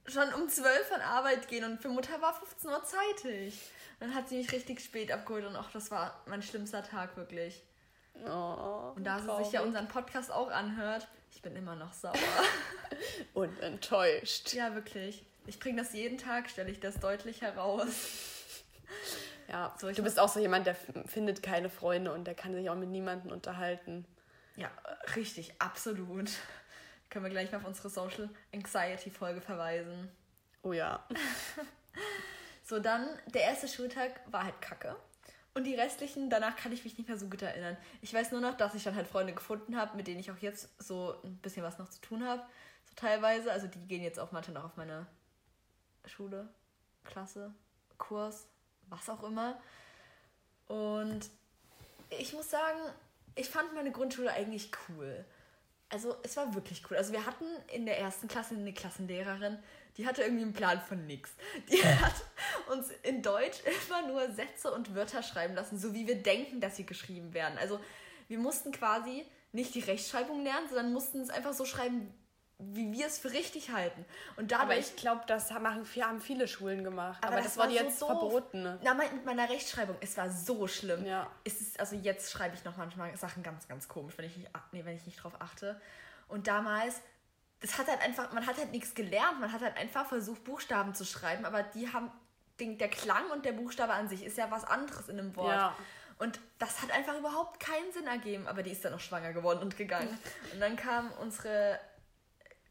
[0.06, 3.58] schon um 12 von Arbeit gehen und für Mutter war 15 Uhr zeitig.
[4.00, 7.62] Dann hat sie mich richtig spät abgeholt und auch das war mein schlimmster Tag wirklich.
[8.26, 12.12] Oh, Und da sie sich ja unseren Podcast auch anhört, ich bin immer noch sauer.
[13.34, 14.52] Und enttäuscht.
[14.52, 15.24] ja, wirklich.
[15.46, 17.86] Ich bringe das jeden Tag, stelle ich das deutlich heraus.
[19.48, 20.74] Ja, So, du bist auch so jemand, der
[21.06, 24.06] findet keine Freunde und der kann sich auch mit niemandem unterhalten.
[24.56, 24.70] Ja,
[25.16, 26.30] richtig, absolut.
[27.12, 30.08] Können wir gleich mal auf unsere Social Anxiety Folge verweisen.
[30.62, 31.06] Oh ja.
[32.64, 34.96] So, dann, der erste Schultag war halt kacke.
[35.52, 37.76] Und die restlichen, danach kann ich mich nicht mehr so gut erinnern.
[38.00, 40.38] Ich weiß nur noch, dass ich dann halt Freunde gefunden habe, mit denen ich auch
[40.38, 42.40] jetzt so ein bisschen was noch zu tun habe.
[42.86, 43.52] So teilweise.
[43.52, 45.06] Also die gehen jetzt auch manche noch auf meine
[46.06, 46.48] Schule,
[47.04, 47.52] Klasse,
[47.98, 48.46] Kurs,
[48.88, 49.60] was auch immer.
[50.68, 51.28] Und
[52.08, 52.78] ich muss sagen,
[53.34, 55.26] ich fand meine Grundschule eigentlich cool.
[55.92, 56.96] Also es war wirklich cool.
[56.96, 59.58] Also wir hatten in der ersten Klasse eine Klassenlehrerin,
[59.98, 61.30] die hatte irgendwie einen Plan von nichts.
[61.70, 62.14] Die hat
[62.70, 66.76] uns in Deutsch immer nur Sätze und Wörter schreiben lassen, so wie wir denken, dass
[66.76, 67.58] sie geschrieben werden.
[67.58, 67.78] Also
[68.28, 72.12] wir mussten quasi nicht die Rechtschreibung lernen, sondern mussten es einfach so schreiben,
[72.72, 74.04] wie wir es für richtig halten.
[74.36, 77.18] Und dadurch, aber ich glaube, das machen, haben viele Schulen gemacht.
[77.22, 78.62] Aber, aber das, das, war, war jetzt so verboten.
[78.62, 78.78] Ne?
[78.82, 81.04] Na, mit meiner Rechtschreibung, es war so schlimm.
[81.04, 81.30] Ja.
[81.44, 84.50] Es ist, also jetzt schreibe ich noch manchmal Sachen ganz, ganz komisch, wenn ich nicht,
[84.72, 85.80] nee, wenn ich nicht drauf achte.
[86.28, 87.00] Und damals,
[87.60, 90.94] das hat halt einfach, man hat halt nichts gelernt, man hat halt einfach versucht, Buchstaben
[90.94, 92.10] zu schreiben, aber die haben,
[92.60, 95.54] den, der Klang und der Buchstabe an sich ist ja was anderes in einem Wort.
[95.54, 95.76] Ja.
[96.18, 99.58] Und das hat einfach überhaupt keinen Sinn ergeben, aber die ist dann noch schwanger geworden
[99.58, 100.16] und gegangen.
[100.52, 101.80] Und dann kam unsere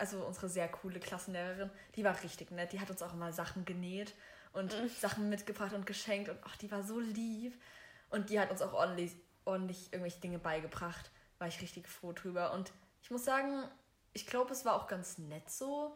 [0.02, 2.74] also unsere sehr coole Klassenlehrerin, die war richtig nett.
[2.74, 4.16] Die hat uns auch immer Sachen genäht
[4.52, 4.90] und mhm.
[4.90, 7.54] Sachen mitgebracht und geschenkt und ach, die war so lieb.
[8.10, 11.12] Und die hat uns auch ordentlich, ordentlich irgendwelche Dinge beigebracht.
[11.38, 12.52] War ich richtig froh drüber.
[12.52, 13.64] Und ich muss sagen,
[14.12, 15.96] ich glaube, es war auch ganz nett so.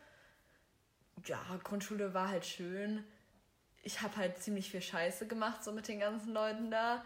[1.26, 3.04] Ja, Grundschule war halt schön.
[3.82, 7.04] Ich habe halt ziemlich viel Scheiße gemacht, so mit den ganzen Leuten da.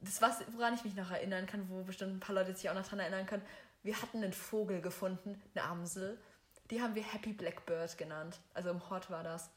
[0.00, 2.74] Das, was, woran ich mich noch erinnern kann, wo bestimmt ein paar Leute sich auch
[2.74, 3.44] noch dran erinnern können,
[3.82, 6.18] wir hatten einen Vogel gefunden, eine Amsel.
[6.70, 8.38] Die haben wir Happy Blackbird genannt.
[8.54, 9.50] Also im Hort war das.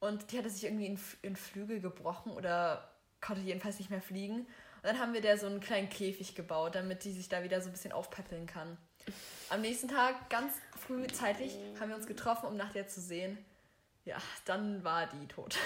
[0.00, 4.40] Und die hatte sich irgendwie in, in Flügel gebrochen oder konnte jedenfalls nicht mehr fliegen.
[4.40, 4.48] Und
[4.82, 7.68] dann haben wir der so einen kleinen Käfig gebaut, damit die sich da wieder so
[7.68, 8.76] ein bisschen aufpäppeln kann.
[9.48, 10.52] Am nächsten Tag, ganz
[10.86, 13.38] frühzeitig, haben wir uns getroffen, um nach der zu sehen.
[14.04, 15.56] Ja, dann war die tot.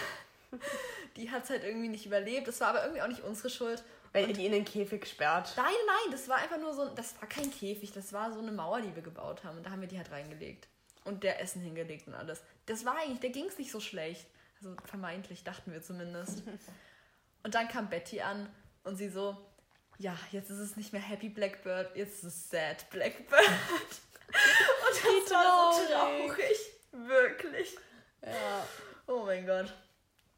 [1.16, 2.46] die hat es halt irgendwie nicht überlebt.
[2.46, 3.82] Das war aber irgendwie auch nicht unsere Schuld.
[4.16, 5.52] Weil ihr die in den Käfig gesperrt.
[5.58, 8.50] Nein, nein, das war einfach nur so, das war kein Käfig, das war so eine
[8.50, 9.58] Mauer, die wir gebaut haben.
[9.58, 10.68] Und da haben wir die halt reingelegt.
[11.04, 12.42] Und der Essen hingelegt und alles.
[12.64, 14.26] Das war eigentlich, der ging es nicht so schlecht.
[14.56, 16.42] Also vermeintlich, dachten wir zumindest.
[17.42, 18.48] und dann kam Betty an
[18.84, 19.36] und sie so,
[19.98, 23.38] ja, jetzt ist es nicht mehr Happy Blackbird, jetzt ist es Sad Blackbird.
[23.48, 26.58] und das war so traurig.
[26.92, 27.76] Wirklich.
[28.22, 28.66] Ja.
[29.06, 29.74] Oh mein Gott.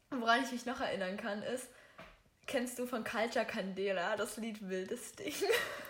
[0.09, 1.69] Woran ich mich noch erinnern kann, ist,
[2.49, 5.35] Kennst du von Culture Candela das Lied Wildes Ding?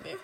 [0.04, 0.18] Nee.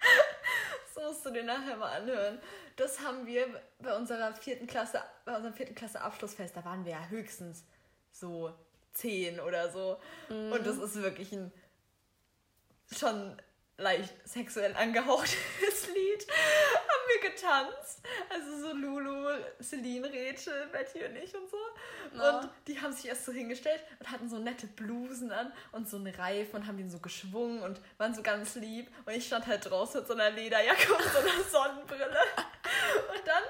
[0.94, 2.40] das musst du dir nachher mal anhören.
[2.74, 6.90] Das haben wir bei unserer vierten Klasse, bei unserem vierten Klasse Abschlussfest, da waren wir
[6.90, 7.62] ja höchstens
[8.10, 8.52] so
[8.92, 10.00] zehn oder so.
[10.30, 10.50] Mhm.
[10.50, 11.52] Und das ist wirklich ein
[12.90, 13.40] schon
[13.78, 16.26] leicht sexuell angehauchtes Lied
[17.08, 18.00] wir getanzt.
[18.28, 19.28] Also so Lulu,
[19.60, 21.56] Celine, Rachel, Betty und ich und so.
[22.14, 22.38] Ja.
[22.38, 25.96] Und die haben sich erst so hingestellt und hatten so nette Blusen an und so
[25.96, 28.88] eine Reifen und haben den so geschwungen und waren so ganz lieb.
[29.04, 32.06] Und ich stand halt draußen mit so einer Lederjacke und so einer Sonnenbrille.
[32.06, 33.42] Und dann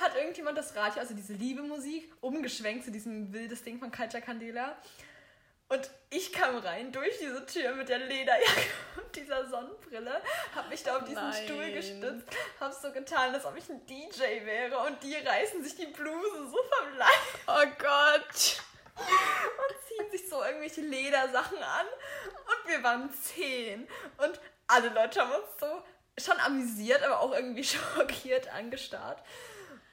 [0.00, 4.22] hat irgendjemand das Radio, also diese liebe Musik, umgeschwenkt zu diesem wildes Ding von Culture
[4.22, 4.76] Candela.
[5.68, 8.70] Und ich kam rein durch diese Tür mit der Lederjacke
[9.02, 10.20] und dieser Sonnenbrille,
[10.54, 11.44] hab mich da auf diesen Nein.
[11.44, 12.28] Stuhl gestützt,
[12.60, 16.48] hab so getan, als ob ich ein DJ wäre und die reißen sich die Bluse
[16.50, 17.08] so vom Leib.
[17.46, 18.62] Oh Gott.
[18.96, 21.86] Und ziehen sich so irgendwelche Ledersachen an.
[22.26, 23.88] Und wir waren zehn.
[24.18, 25.82] Und alle Leute haben uns so
[26.18, 29.22] schon amüsiert, aber auch irgendwie schockiert angestarrt.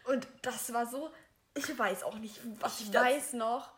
[0.03, 1.11] Und das war so,
[1.55, 3.71] ich weiß auch nicht, was ich, ich weiß noch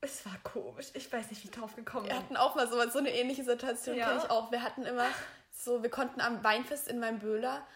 [0.00, 0.86] es war komisch.
[0.94, 2.12] Ich weiß nicht, wie ich drauf gekommen bin.
[2.12, 4.08] Wir hatten auch mal so, so eine ähnliche Situation, ja.
[4.08, 4.50] kenne ich auch.
[4.50, 5.06] Wir hatten immer
[5.50, 7.66] so, wir konnten am Weinfest in meinem Böhler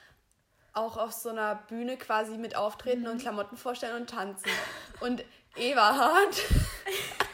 [0.72, 3.10] auch auf so einer Bühne quasi mit auftreten mhm.
[3.10, 4.50] und Klamotten vorstellen und tanzen.
[5.00, 5.24] Und
[5.56, 6.36] Eberhard.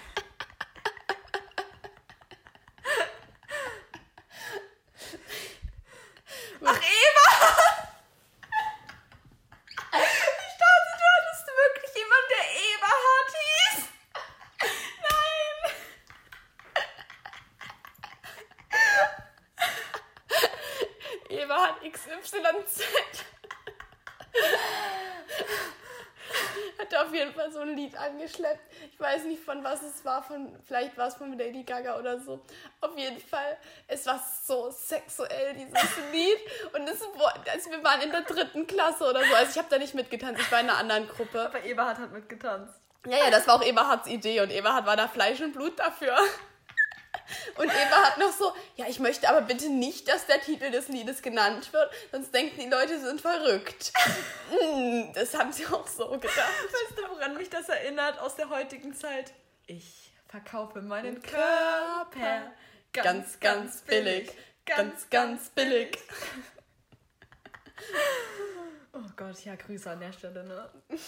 [28.96, 32.18] Ich weiß nicht, von was es war, von vielleicht war es von Lady Gaga oder
[32.18, 32.40] so.
[32.80, 35.72] Auf jeden Fall, es war so sexuell, dieses
[36.12, 36.38] Lied.
[36.72, 37.02] Und es,
[37.52, 39.34] also wir waren in der dritten Klasse oder so.
[39.34, 41.42] Also ich habe da nicht mitgetanzt, ich war in einer anderen Gruppe.
[41.42, 42.74] Aber Eberhard hat mitgetanzt.
[43.06, 46.16] Ja, ja, das war auch Eberhards Idee und Eberhard war da Fleisch und Blut dafür.
[47.56, 50.88] Und Eva hat noch so, ja, ich möchte aber bitte nicht, dass der Titel des
[50.88, 53.92] Liedes genannt wird, sonst denken die Leute, sind verrückt.
[54.50, 56.36] Mm, das haben sie auch so gedacht.
[56.36, 59.32] Weißt du, woran mich das erinnert aus der heutigen Zeit?
[59.66, 62.52] Ich verkaufe meinen Körper
[62.92, 64.30] ganz, ganz billig.
[64.64, 65.98] Ganz, ganz billig.
[68.92, 70.70] Oh Gott, ja, Grüße an der Stelle, ne?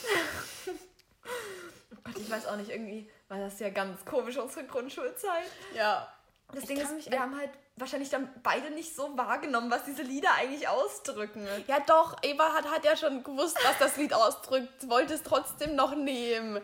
[1.90, 5.50] Oh Gott, ich weiß auch nicht, irgendwie war das ja ganz komisch, unsere Grundschulzeit.
[5.74, 6.06] Ja.
[6.52, 10.34] Das Ding ist, wir haben halt wahrscheinlich dann beide nicht so wahrgenommen, was diese Lieder
[10.34, 11.46] eigentlich ausdrücken.
[11.66, 15.74] Ja, doch, Eva hat, hat ja schon gewusst, was das Lied ausdrückt, wollte es trotzdem
[15.74, 16.60] noch nehmen.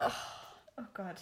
[0.00, 0.10] Oh,
[0.78, 1.16] oh Gott.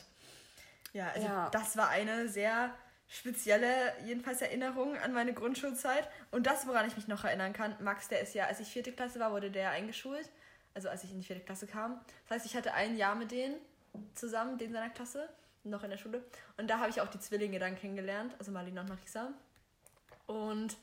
[0.92, 1.48] Ja, also ja.
[1.50, 2.74] das war eine sehr
[3.09, 3.68] spezielle,
[4.05, 6.09] jedenfalls Erinnerung an meine Grundschulzeit.
[6.31, 8.92] Und das, woran ich mich noch erinnern kann, Max, der ist ja, als ich vierte
[8.92, 10.31] Klasse war, wurde der eingeschult.
[10.74, 12.00] Also als ich in die vierte Klasse kam.
[12.26, 13.57] Das heißt, ich hatte ein Jahr mit denen
[14.14, 15.28] zusammen, den seiner Klasse
[15.64, 16.24] noch in der Schule.
[16.57, 19.33] Und da habe ich auch die Zwillinge dann kennengelernt, also Marlene und Marisa.
[20.26, 20.76] Und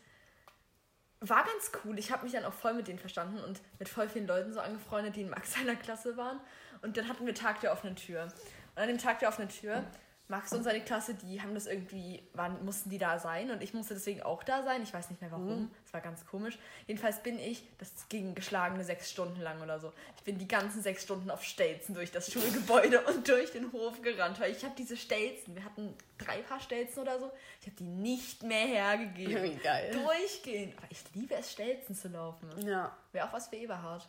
[1.21, 1.99] war ganz cool.
[1.99, 4.61] Ich habe mich dann auch voll mit denen verstanden und mit voll vielen Leuten so
[4.61, 6.39] angefreundet, die in Max seiner Klasse waren.
[6.81, 8.31] Und dann hatten wir Tag der offenen Tür.
[8.79, 9.83] Und an dem Tag der offenen Tür
[10.29, 13.73] Max und seine Klasse, die haben das irgendwie, waren, mussten die da sein und ich
[13.73, 14.83] musste deswegen auch da sein.
[14.83, 15.63] Ich weiß nicht mehr warum.
[15.63, 15.71] Mhm.
[15.83, 16.57] Es war ganz komisch.
[16.85, 19.91] Jedenfalls bin ich, das ging geschlagene sechs Stunden lang oder so.
[20.17, 24.03] Ich bin die ganzen sechs Stunden auf Stelzen durch das Schulgebäude und durch den Hof
[24.03, 27.75] gerannt, weil ich habe diese Stelzen, wir hatten drei Paar Stelzen oder so, ich habe
[27.77, 29.59] die nicht mehr hergegeben.
[29.63, 29.91] Geil.
[29.91, 30.77] Durchgehend.
[30.77, 32.47] Aber ich liebe es, Stelzen zu laufen.
[32.63, 32.95] Ja.
[33.11, 34.07] Wäre auch was für Eberhard.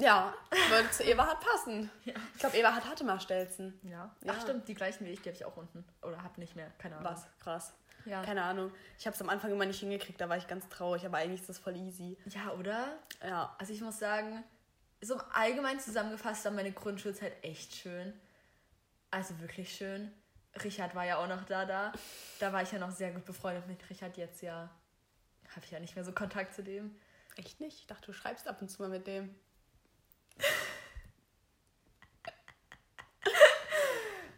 [0.00, 0.34] Ja,
[0.70, 1.90] würde zu Eberhard passen.
[2.04, 2.14] Ja.
[2.34, 3.78] Ich glaube, Eberhard hatte mal Stelzen.
[3.82, 4.14] Ja.
[4.26, 5.84] Ach, stimmt, die gleichen wie ich, die habe ich auch unten.
[6.02, 7.12] Oder habe nicht mehr, keine Ahnung.
[7.12, 7.26] Was?
[7.40, 7.74] Krass.
[8.04, 8.22] Ja.
[8.22, 8.72] Keine Ahnung.
[8.98, 11.40] Ich habe es am Anfang immer nicht hingekriegt, da war ich ganz traurig, aber eigentlich
[11.40, 12.18] ist das voll easy.
[12.26, 12.98] Ja, oder?
[13.22, 13.54] Ja.
[13.58, 14.44] Also ich muss sagen,
[15.00, 18.12] so allgemein zusammengefasst war meine Grundschulzeit echt schön.
[19.10, 20.12] Also wirklich schön.
[20.62, 21.92] Richard war ja auch noch da, da.
[22.40, 24.16] Da war ich ja noch sehr gut befreundet mit Richard.
[24.16, 24.70] Jetzt ja
[25.54, 26.94] habe ich ja nicht mehr so Kontakt zu dem.
[27.36, 27.80] Echt nicht?
[27.80, 29.34] Ich dachte, du schreibst ab und zu mal mit dem.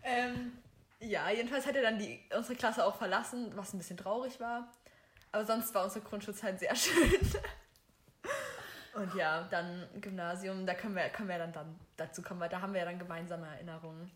[0.06, 0.52] Ähm,
[1.00, 4.72] ja, jedenfalls hat er dann die, unsere Klasse auch verlassen, was ein bisschen traurig war.
[5.32, 7.20] Aber sonst war unsere Grundschulzeit sehr schön.
[8.94, 12.62] Und ja, dann Gymnasium, da können wir, können wir dann, dann dazu kommen, weil da
[12.62, 14.10] haben wir ja dann gemeinsame Erinnerungen.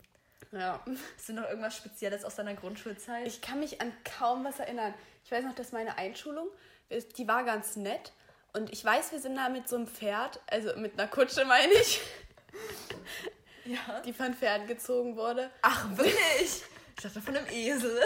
[0.52, 0.80] Ja.
[1.16, 3.26] Hast du noch irgendwas Spezielles aus deiner Grundschulzeit?
[3.26, 4.94] Ich kann mich an kaum was erinnern.
[5.24, 6.48] Ich weiß noch, dass meine Einschulung,
[7.18, 8.12] die war ganz nett.
[8.52, 11.72] Und ich weiß, wir sind da mit so einem Pferd, also mit einer Kutsche meine
[11.74, 12.00] ich,
[13.72, 14.00] ja.
[14.04, 15.50] die von Pferden gezogen wurde.
[15.62, 16.62] Ach, wirklich?
[16.96, 17.98] Ich dachte von einem Esel.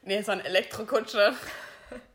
[0.00, 1.34] nee, es war eine Elektrokutsche.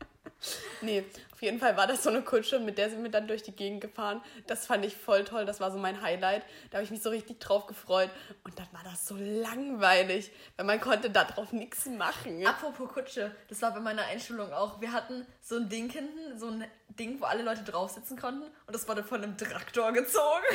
[0.81, 1.05] nee,
[1.43, 3.81] jeden Fall war das so eine Kutsche, mit der sind wir dann durch die Gegend
[3.81, 4.21] gefahren.
[4.47, 6.43] Das fand ich voll toll, das war so mein Highlight.
[6.71, 8.09] Da habe ich mich so richtig drauf gefreut.
[8.43, 12.45] Und dann war das so langweilig, weil man konnte darauf nichts machen.
[12.47, 14.81] Apropos Kutsche, das war bei meiner Einschulung auch.
[14.81, 18.43] Wir hatten so ein Ding hinten, so ein Ding, wo alle Leute drauf sitzen konnten.
[18.65, 20.45] Und das wurde von einem Traktor gezogen.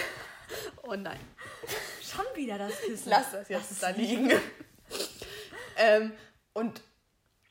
[0.83, 1.21] Oh nein.
[2.03, 3.11] Schon wieder das Kissen.
[3.11, 4.33] Lass das jetzt Lass da liegen.
[5.77, 6.13] ähm,
[6.55, 6.81] und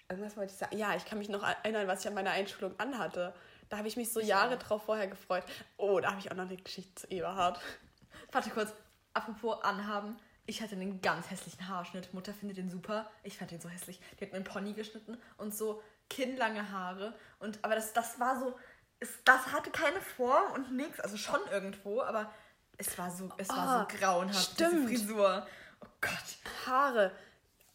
[0.09, 0.77] Irgendwas wollte ich sagen.
[0.77, 3.33] Ja, ich kann mich noch erinnern, was ich an meiner Einschulung anhatte.
[3.69, 4.59] Da habe ich mich so Jahre auch.
[4.59, 5.43] drauf vorher gefreut.
[5.75, 7.59] Oh, da habe ich auch noch eine Geschichte zu Eberhard.
[8.31, 8.73] Warte kurz.
[9.13, 10.17] Apropos anhaben.
[10.45, 12.13] Ich hatte einen ganz hässlichen Haarschnitt.
[12.13, 13.09] Mutter findet den super.
[13.23, 13.99] Ich fand den so hässlich.
[14.17, 17.13] Die hat mir einen Pony geschnitten und so kinnlange Haare.
[17.39, 18.57] Und, aber das, das war so.
[18.99, 21.01] Es, das hatte keine Form und nichts.
[21.01, 22.31] Also schon irgendwo, aber
[22.77, 24.89] es war so, es oh, war so ah, grauenhaft, stimmt.
[24.89, 25.47] diese Frisur.
[25.81, 26.65] Oh Gott.
[26.65, 27.11] Haare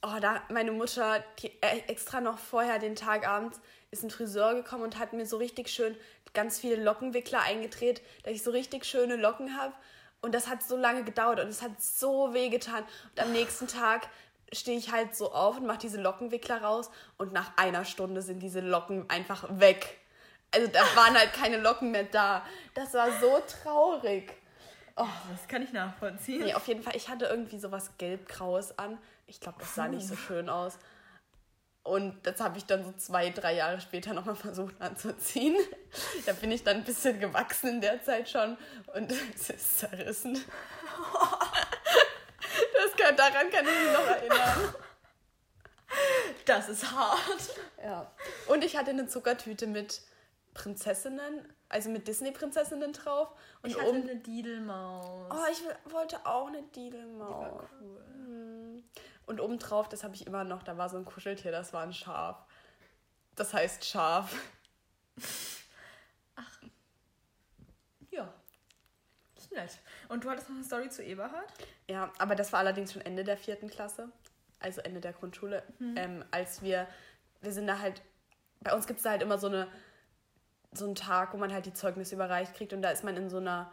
[0.03, 3.55] oh, da meine Mutter die, äh, extra noch vorher den Tagabend
[3.91, 5.97] ist ein Friseur gekommen und hat mir so richtig schön
[6.35, 9.75] ganz viele Lockenwickler eingedreht, dass ich so richtig schöne Locken habe.
[10.23, 12.85] Und das hat so lange gedauert und es hat so weh getan.
[13.11, 14.09] Und am nächsten Tag
[14.53, 18.41] stehe ich halt so auf und mache diese Lockenwickler raus und nach einer Stunde sind
[18.41, 19.99] diese Locken einfach weg.
[20.55, 22.45] Also da waren halt keine Locken mehr da.
[22.75, 24.33] Das war so traurig.
[24.97, 25.07] Oh.
[25.31, 26.45] Das kann ich nachvollziehen.
[26.45, 26.95] Nee, auf jeden Fall.
[26.95, 28.99] Ich hatte irgendwie sowas gelb-graues an.
[29.27, 30.79] Ich glaube, das sah nicht so schön aus.
[31.85, 35.57] Und das habe ich dann so zwei, drei Jahre später nochmal versucht anzuziehen.
[36.27, 38.57] Da bin ich dann ein bisschen gewachsen in der Zeit schon
[38.95, 40.43] und es ist zerrissen.
[42.75, 44.75] Das kann, daran kann ich mich noch erinnern.
[46.45, 47.57] Das ist hart.
[47.83, 48.11] Ja.
[48.49, 50.03] Und ich hatte eine Zuckertüte mit
[50.53, 53.29] Prinzessinnen, also mit Disney-Prinzessinnen drauf.
[53.63, 55.33] Und ich hatte oben eine Didelmaus.
[55.33, 57.29] Oh, ich wollte auch eine Didelmaus.
[57.29, 58.05] Die war cool.
[58.15, 58.85] Hm.
[59.27, 61.93] Und obendrauf, das habe ich immer noch, da war so ein Kuscheltier, das war ein
[61.93, 62.45] Schaf.
[63.35, 64.35] Das heißt Schaf.
[66.37, 66.63] Ach.
[68.11, 68.33] Ja.
[69.37, 69.79] Ist nett.
[70.09, 71.53] Und du hattest noch eine Story zu Eberhard?
[71.89, 74.11] Ja, aber das war allerdings schon Ende der vierten Klasse.
[74.61, 75.63] Also Ende der Grundschule.
[75.79, 75.97] Mhm.
[75.97, 76.87] Ähm, als wir,
[77.41, 78.03] wir sind da halt,
[78.61, 79.69] bei uns gibt es da halt immer so eine
[80.73, 83.29] so einen Tag, wo man halt die Zeugnisse überreicht kriegt und da ist man in
[83.29, 83.71] so einer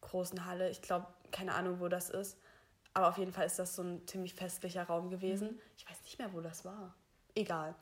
[0.00, 0.68] großen Halle.
[0.70, 2.36] Ich glaube, keine Ahnung, wo das ist.
[2.94, 5.52] Aber auf jeden Fall ist das so ein ziemlich festlicher Raum gewesen.
[5.52, 5.60] Mhm.
[5.76, 6.94] Ich weiß nicht mehr, wo das war.
[7.34, 7.74] Egal.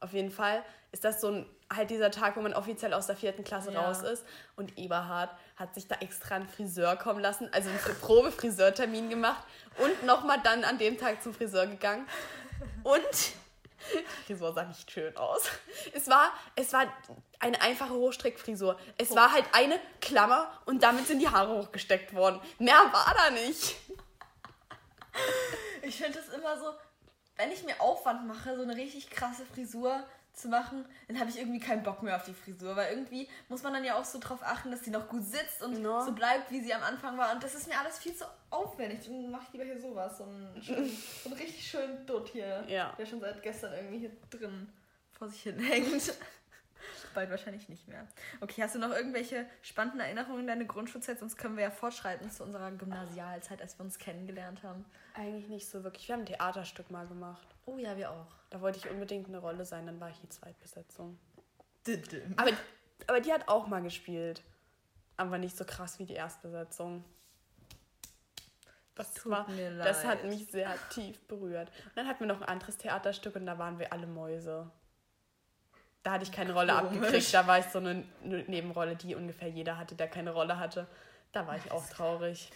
[0.00, 3.16] Auf jeden Fall ist das so ein, halt dieser Tag, wo man offiziell aus der
[3.16, 3.80] vierten Klasse ja.
[3.80, 4.24] raus ist.
[4.56, 9.44] Und Eberhard hat sich da extra einen Friseur kommen lassen, also einen Probefriseurtermin gemacht
[9.78, 12.06] und nochmal dann an dem Tag zum Friseur gegangen.
[12.84, 13.02] Und
[14.26, 15.50] Frisur sah nicht schön aus.
[15.92, 16.86] Es war, es war
[17.40, 18.78] eine einfache Hochstrickfrisur.
[18.98, 22.40] Es war halt eine Klammer und damit sind die Haare hochgesteckt worden.
[22.58, 23.76] Mehr war da nicht.
[25.88, 26.66] Ich finde es immer so,
[27.36, 31.38] wenn ich mir Aufwand mache, so eine richtig krasse Frisur zu machen, dann habe ich
[31.38, 34.18] irgendwie keinen Bock mehr auf die Frisur, weil irgendwie muss man dann ja auch so
[34.20, 36.00] drauf achten, dass die noch gut sitzt und Ja.
[36.04, 37.32] so bleibt, wie sie am Anfang war.
[37.32, 39.00] Und das ist mir alles viel zu aufwendig.
[39.06, 40.88] Dann mache ich lieber hier sowas, so einen, schönen,
[41.24, 42.94] so einen richtig schönen Dutt hier, Ja.
[42.98, 44.72] der schon seit gestern irgendwie hier drin
[45.12, 46.12] vor sich hin hängt.
[47.14, 48.06] Bald wahrscheinlich nicht mehr.
[48.40, 51.18] Okay, hast du noch irgendwelche spannenden Erinnerungen in deine Grundschulzeit?
[51.18, 54.84] Sonst können wir ja fortschreiten zu unserer Gymnasialzeit, als wir uns kennengelernt haben.
[55.14, 56.08] Eigentlich nicht so wirklich.
[56.08, 57.46] Wir haben ein Theaterstück mal gemacht.
[57.66, 58.34] Oh ja, wir auch.
[58.50, 61.18] Da wollte ich unbedingt eine Rolle sein, dann war ich die Zweitbesetzung.
[62.36, 62.50] Aber,
[63.06, 64.42] aber die hat auch mal gespielt.
[65.16, 67.04] Aber nicht so krass wie die Erstbesetzung.
[68.94, 70.32] Das, Tut war, mir das hat leid.
[70.32, 71.70] mich sehr tief berührt.
[71.86, 74.70] Und dann hatten wir noch ein anderes Theaterstück und da waren wir alle Mäuse.
[76.02, 76.96] Da hatte ich keine Rolle Komisch.
[76.96, 77.34] abgekriegt.
[77.34, 80.86] Da war ich so eine Nebenrolle, die ungefähr jeder hatte, der keine Rolle hatte.
[81.32, 82.50] Da war ich auch traurig.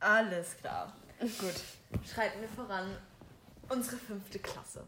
[0.00, 0.94] Alles klar.
[1.20, 2.04] Gut.
[2.06, 2.96] Schreiten wir voran.
[3.68, 4.84] Unsere fünfte Klasse.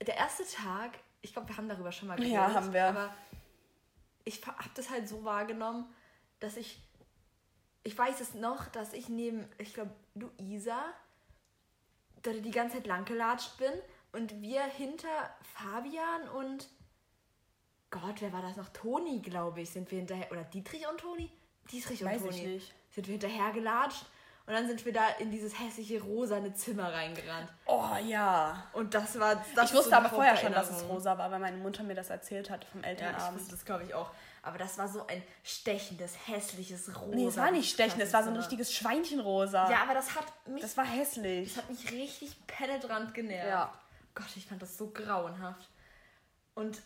[0.00, 2.34] Der erste Tag, ich glaube, wir haben darüber schon mal geredet.
[2.34, 2.86] Ja, haben wir.
[2.86, 3.14] Aber
[4.24, 5.86] ich habe das halt so wahrgenommen,
[6.40, 6.80] dass ich.
[7.84, 10.84] Ich weiß es noch, dass ich neben, ich glaube, Luisa
[12.22, 13.72] da die ganze Zeit langgelatscht bin
[14.12, 15.08] und wir hinter
[15.54, 16.68] Fabian und
[17.90, 18.68] Gott, wer war das noch?
[18.70, 20.30] Toni, glaube ich, sind wir hinterher.
[20.32, 21.30] Oder Dietrich und Toni?
[21.70, 22.62] Dietrich und Weiß Toni.
[22.90, 24.04] Sind wir hinterher gelatscht
[24.46, 27.48] und dann sind wir da in dieses hässliche rosane Zimmer reingerannt.
[27.66, 28.66] Oh ja.
[28.72, 29.42] Und das war.
[29.54, 31.94] Das Ich wusste so aber vorher schon, dass es rosa war, weil meine Mutter mir
[31.94, 33.38] das erzählt hatte vom Ja, ich Elternabend.
[33.38, 34.10] wusste das, glaube ich, auch.
[34.42, 37.14] Aber das war so ein stechendes, hässliches Rosa.
[37.14, 39.70] nee, es war nicht stechend, es war so ein richtiges Schweinchenrosa.
[39.70, 40.60] Ja, aber das hat mich.
[40.60, 41.54] Das war hässlich.
[41.54, 43.46] Das hat mich richtig penetrant genervt.
[43.48, 43.72] Ja.
[44.14, 45.70] Gott, ich fand das so grauenhaft.
[46.54, 46.82] Und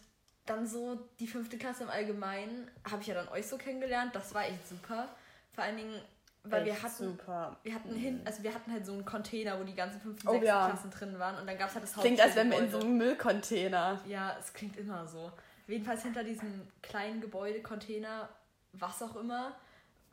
[0.47, 4.15] dann so die fünfte Klasse im Allgemeinen habe ich ja dann euch so kennengelernt.
[4.15, 5.09] Das war echt super.
[5.53, 6.01] Vor allen Dingen,
[6.45, 7.57] weil wir Echt hatten, super.
[7.63, 10.33] wir hatten hin, also wir hatten halt so einen Container, wo die ganzen fünften, Oh
[10.33, 10.69] sechsten ja.
[10.69, 11.41] Klassen drin waren.
[11.41, 14.01] Und dann gab es halt das Klingt, als wären wir in so einem Müllcontainer.
[14.07, 15.33] Ja, es klingt immer so.
[15.67, 18.29] Jedenfalls hinter diesem kleinen Gebäude, Container,
[18.73, 19.57] was auch immer,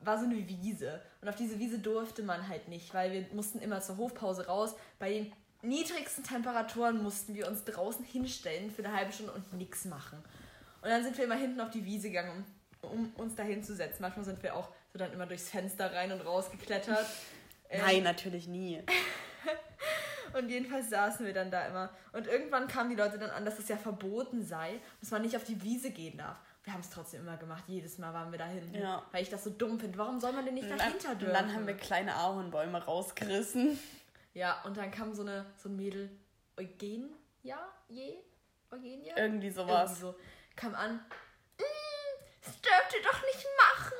[0.00, 1.00] war so eine Wiese.
[1.22, 4.74] Und auf diese Wiese durfte man halt nicht, weil wir mussten immer zur Hofpause raus.
[4.98, 5.32] Bei den
[5.64, 10.22] niedrigsten Temperaturen mussten wir uns draußen hinstellen für eine halbe Stunde und nichts machen.
[10.82, 12.44] Und dann sind wir immer hinten auf die Wiese gegangen,
[12.82, 13.98] um, um uns da hinzusetzen.
[14.00, 17.06] Manchmal sind wir auch so dann immer durchs Fenster rein und raus geklettert.
[17.70, 18.82] Ähm, Nein, natürlich nie.
[20.38, 21.90] und jedenfalls saßen wir dann da immer.
[22.12, 25.36] Und irgendwann kamen die Leute dann an, dass es ja verboten sei, dass man nicht
[25.36, 26.36] auf die Wiese gehen darf.
[26.64, 27.64] Wir haben es trotzdem immer gemacht.
[27.66, 28.74] Jedes Mal waren wir da hinten.
[28.74, 29.02] Ja.
[29.12, 29.98] Weil ich das so dumm finde.
[29.98, 31.34] Warum soll man denn nicht Und dahinter dürfen?
[31.34, 33.78] dann haben wir kleine Ahornbäume rausgerissen.
[34.34, 36.10] Ja, und dann kam so, eine, so ein Mädel,
[36.58, 38.18] Eugen, ja, je,
[38.70, 39.16] Eugenia?
[39.16, 40.00] Irgendwie sowas.
[40.00, 40.14] Irgendwie so,
[40.56, 40.96] kam an.
[41.58, 41.62] "Mm,
[42.44, 43.96] das dürft ihr doch nicht machen.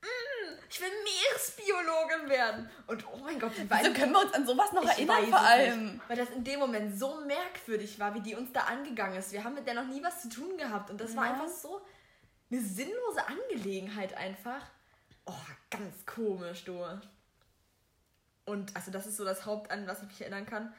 [0.00, 2.70] Mm, ich will Meeresbiologin werden.
[2.86, 5.40] Und oh mein Gott, die Wieso beiden können wir uns an sowas noch erinnern vor
[5.40, 5.92] allem?
[5.94, 9.32] Nicht, weil das in dem Moment so merkwürdig war, wie die uns da angegangen ist.
[9.32, 10.90] Wir haben mit der noch nie was zu tun gehabt.
[10.90, 11.32] Und das war Ja.
[11.32, 11.80] einfach so
[12.50, 14.62] eine sinnlose Angelegenheit einfach.
[15.26, 15.32] Oh,
[15.70, 16.84] ganz komisch, du.
[18.44, 20.72] Und also das ist so das Haupt, an was ich mich erinnern kann.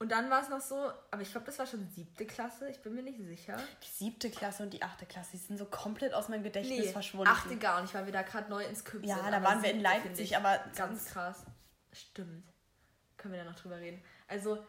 [0.00, 2.80] Und dann war es noch so, aber ich glaube, das war schon siebte Klasse, ich
[2.82, 3.56] bin mir nicht sicher.
[3.82, 6.92] Die siebte Klasse und die achte Klasse, die sind so komplett aus meinem Gedächtnis Nee,
[6.92, 7.26] verschwunden.
[7.26, 9.80] achte gar nicht, weil wir da gerade neu ins Küpp Ja, da waren wir in
[9.80, 11.44] Leipzig, aber Ganz krass.
[11.92, 12.44] Stimmt.
[13.16, 14.00] Können wir da noch drüber reden.
[14.28, 14.64] Also,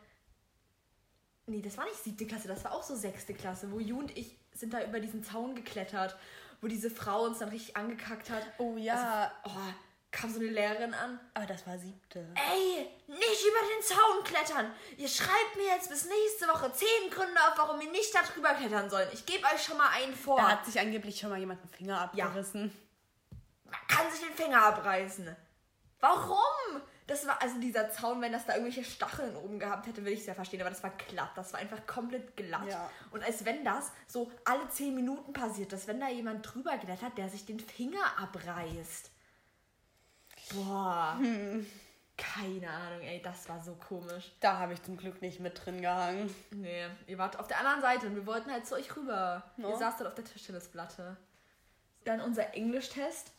[1.46, 4.18] nee, das war nicht siebte Klasse, das war auch so sechste Klasse, wo Ju und
[4.18, 6.18] ich sind da über diesen Zaun geklettert,
[6.62, 8.42] wo diese Frau uns dann richtig angekackt hat.
[8.58, 9.52] Oh ja, Oh,
[10.12, 11.20] kam so eine Lehrerin an.
[11.34, 12.20] aber das war siebte.
[12.36, 14.72] Ey, nicht über den Zaun klettern.
[14.98, 18.54] Ihr schreibt mir jetzt bis nächste Woche zehn Gründe auf, warum ihr nicht da drüber
[18.56, 19.14] klettern sollt.
[19.14, 20.38] Ich gebe euch schon mal einen vor.
[20.38, 22.26] Da hat sich angeblich schon mal jemand einen Finger Ja.
[22.26, 22.76] abgerissen.
[23.66, 25.36] Man kann sich den Finger abreißen.
[26.00, 26.82] Warum?
[27.06, 30.20] Das war also dieser Zaun, wenn das da irgendwelche Stacheln oben gehabt hätte, würde ich
[30.22, 32.68] es ja verstehen, aber das war glatt, das war einfach komplett glatt.
[32.68, 32.90] Ja.
[33.12, 37.18] Und als wenn das so alle zehn Minuten passiert, dass wenn da jemand drüber klettert,
[37.18, 39.10] der sich den Finger abreißt.
[40.54, 41.16] Boah.
[41.20, 41.66] Hm.
[42.18, 44.32] Keine Ahnung, ey, das war so komisch.
[44.42, 46.34] Da habe ich zum Glück nicht mit drin gehangen.
[46.52, 49.44] Nee, ihr wart auf der anderen Seite und wir wollten halt zu euch rüber.
[49.56, 49.70] No.
[49.70, 51.16] Ihr saßt dort auf der Tischtennisplatte.
[52.04, 53.32] Dann unser Englischtest.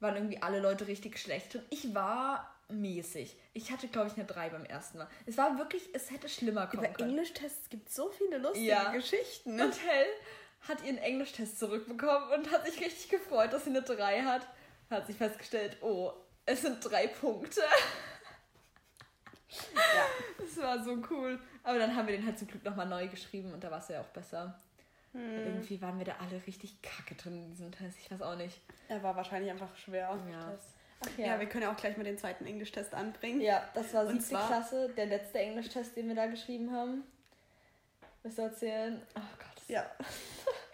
[0.00, 1.56] Waren irgendwie alle Leute richtig schlecht.
[1.56, 3.34] Und ich war mäßig.
[3.54, 5.08] Ich hatte, glaube ich, eine 3 beim ersten Mal.
[5.24, 7.10] Es war wirklich, es hätte schlimmer kommen Über können.
[7.10, 8.90] Englischtests gibt so viele lustige Ja.
[8.92, 9.58] Geschichten.
[9.58, 10.06] Und Hell
[10.68, 14.46] hat ihren Englischtest zurückbekommen und hat sich richtig gefreut, dass sie eine 3 hat.
[14.90, 16.12] Hat sich festgestellt, oh,
[16.46, 17.60] es sind drei Punkte.
[19.74, 20.06] Ja.
[20.38, 21.40] Das war so cool.
[21.62, 23.88] Aber dann haben wir den halt zum Glück nochmal neu geschrieben und da war es
[23.88, 24.58] ja auch besser.
[25.12, 25.46] Hm.
[25.46, 27.96] Irgendwie waren wir da alle richtig kacke drin in diesem Test.
[28.00, 28.60] Ich weiß auch nicht.
[28.88, 30.18] Er war wahrscheinlich einfach schwer.
[30.30, 30.58] Ja.
[31.00, 31.26] Ach, ja.
[31.26, 31.40] ja.
[31.40, 33.40] wir können ja auch gleich mal den zweiten Englischtest anbringen.
[33.40, 37.02] Ja, das war siebte Klasse, der letzte Englischtest, den wir da geschrieben haben.
[38.22, 39.02] Willst du erzählen?
[39.14, 39.68] Oh Gott.
[39.68, 39.90] Ja.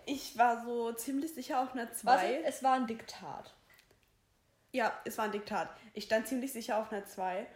[0.05, 2.43] Ich war so ziemlich sicher auf einer 2.
[2.45, 3.55] Es war ein Diktat.
[4.73, 5.69] Ja, es war ein Diktat.
[5.93, 7.47] Ich stand ziemlich sicher auf einer 2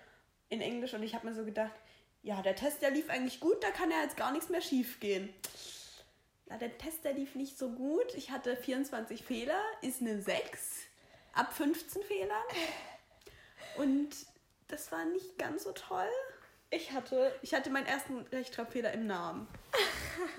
[0.50, 1.74] in Englisch und ich habe mir so gedacht,
[2.22, 5.00] ja, der Test, der lief eigentlich gut, da kann ja jetzt gar nichts mehr schief
[5.00, 5.32] gehen.
[6.46, 8.14] Ja, der Test, der lief nicht so gut.
[8.14, 10.86] Ich hatte 24 Fehler, ist eine 6
[11.32, 12.42] ab 15 Fehlern.
[13.76, 14.10] Und
[14.68, 16.08] das war nicht ganz so toll.
[16.70, 17.32] Ich hatte.
[17.42, 19.46] Ich hatte meinen ersten Rechtschreibfehler im Namen.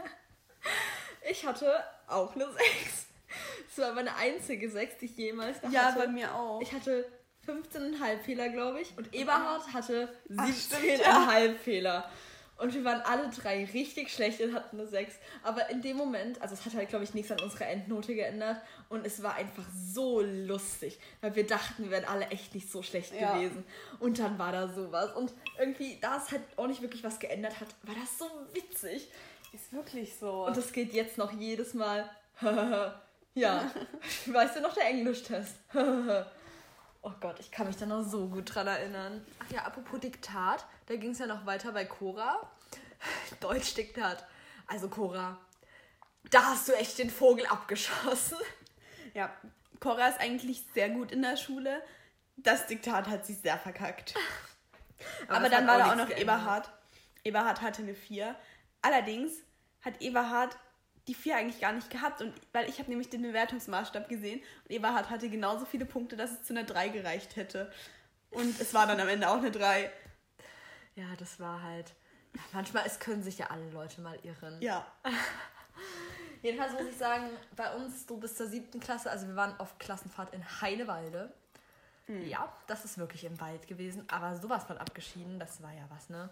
[1.29, 3.07] ich hatte auch eine 6.
[3.77, 5.99] Das war meine einzige 6, die ich jemals da ja, hatte.
[5.99, 6.61] Ja, bei mir auch.
[6.61, 7.05] Ich hatte
[7.45, 8.97] 15,5 Fehler, glaube ich.
[8.97, 11.53] Und Eberhard hatte 17,5 ja.
[11.63, 12.09] Fehler.
[12.57, 15.13] Und wir waren alle drei richtig schlecht und hatten eine 6.
[15.43, 18.59] Aber in dem Moment, also es hat halt, glaube ich, nichts an unserer Endnote geändert.
[18.89, 22.81] Und es war einfach so lustig, weil wir dachten, wir wären alle echt nicht so
[22.81, 23.35] schlecht ja.
[23.35, 23.63] gewesen.
[23.99, 25.15] Und dann war da sowas.
[25.15, 29.07] Und irgendwie, da es halt auch nicht wirklich was geändert hat, war das so witzig.
[29.53, 30.47] Ist wirklich so.
[30.47, 32.09] Und das geht jetzt noch jedes Mal.
[33.37, 33.71] ja.
[34.25, 35.55] weißt du noch der Englischtest?
[35.73, 39.25] oh Gott, ich kann mich da noch so gut dran erinnern.
[39.39, 42.49] Ach ja, apropos Diktat, da ging es ja noch weiter bei Cora.
[43.39, 44.25] Deutsch-Diktat.
[44.67, 45.37] Also Cora,
[46.31, 48.37] da hast du echt den Vogel abgeschossen.
[49.13, 49.31] Ja,
[49.79, 51.81] Cora ist eigentlich sehr gut in der Schule.
[52.35, 54.13] Das Diktat hat sie sehr verkackt.
[55.27, 56.19] Aber, Aber dann war da auch noch geändert.
[56.19, 56.71] Eberhard.
[57.23, 58.35] Eberhard hatte eine 4.
[58.81, 59.33] Allerdings
[59.81, 60.57] hat Eberhard
[61.07, 62.21] die 4 eigentlich gar nicht gehabt.
[62.21, 66.31] Und weil ich habe nämlich den Bewertungsmaßstab gesehen und Eberhard hatte genauso viele Punkte, dass
[66.31, 67.71] es zu einer 3 gereicht hätte.
[68.31, 69.91] Und es war dann am Ende auch eine 3.
[70.95, 71.93] Ja, das war halt.
[72.53, 74.61] Manchmal, es können sich ja alle Leute mal irren.
[74.61, 74.85] Ja.
[76.41, 79.79] Jedenfalls muss ich sagen, bei uns, du bis zur siebten Klasse, also wir waren auf
[79.79, 81.33] Klassenfahrt in Heinewalde.
[82.07, 82.27] Mhm.
[82.27, 86.09] Ja, das ist wirklich im Wald gewesen, aber sowas von abgeschieden, das war ja was,
[86.09, 86.29] ne?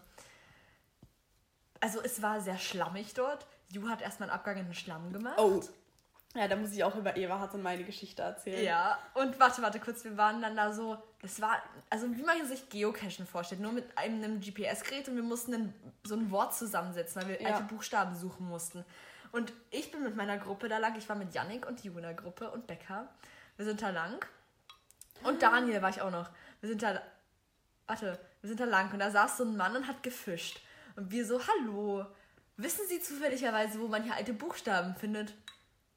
[1.80, 3.45] Also es war sehr schlammig dort.
[3.70, 5.38] Ju hat erstmal einen Abgang in den Schlamm gemacht.
[5.38, 5.61] Oh.
[6.36, 8.63] Ja, da muss ich auch über Eberhard und meine Geschichte erzählen.
[8.63, 12.45] Ja, und warte, warte kurz, wir waren dann da so, das war, also wie man
[12.45, 16.53] sich Geocachen vorstellt, nur mit einem, einem GPS-Gerät und wir mussten dann so ein Wort
[16.53, 17.53] zusammensetzen, weil wir ja.
[17.53, 18.84] alte Buchstaben suchen mussten.
[19.32, 22.03] Und ich bin mit meiner Gruppe da lang, ich war mit Yannick und Ju in
[22.03, 23.07] der Gruppe und Becker.
[23.55, 24.26] Wir sind da lang.
[25.24, 26.30] Und Daniel war ich auch noch.
[26.59, 27.01] Wir sind da,
[27.88, 30.61] warte, wir sind da lang und da saß so ein Mann und hat gefischt.
[30.97, 32.05] Und wir so, hallo,
[32.57, 35.33] wissen Sie zufälligerweise, wo man hier alte Buchstaben findet?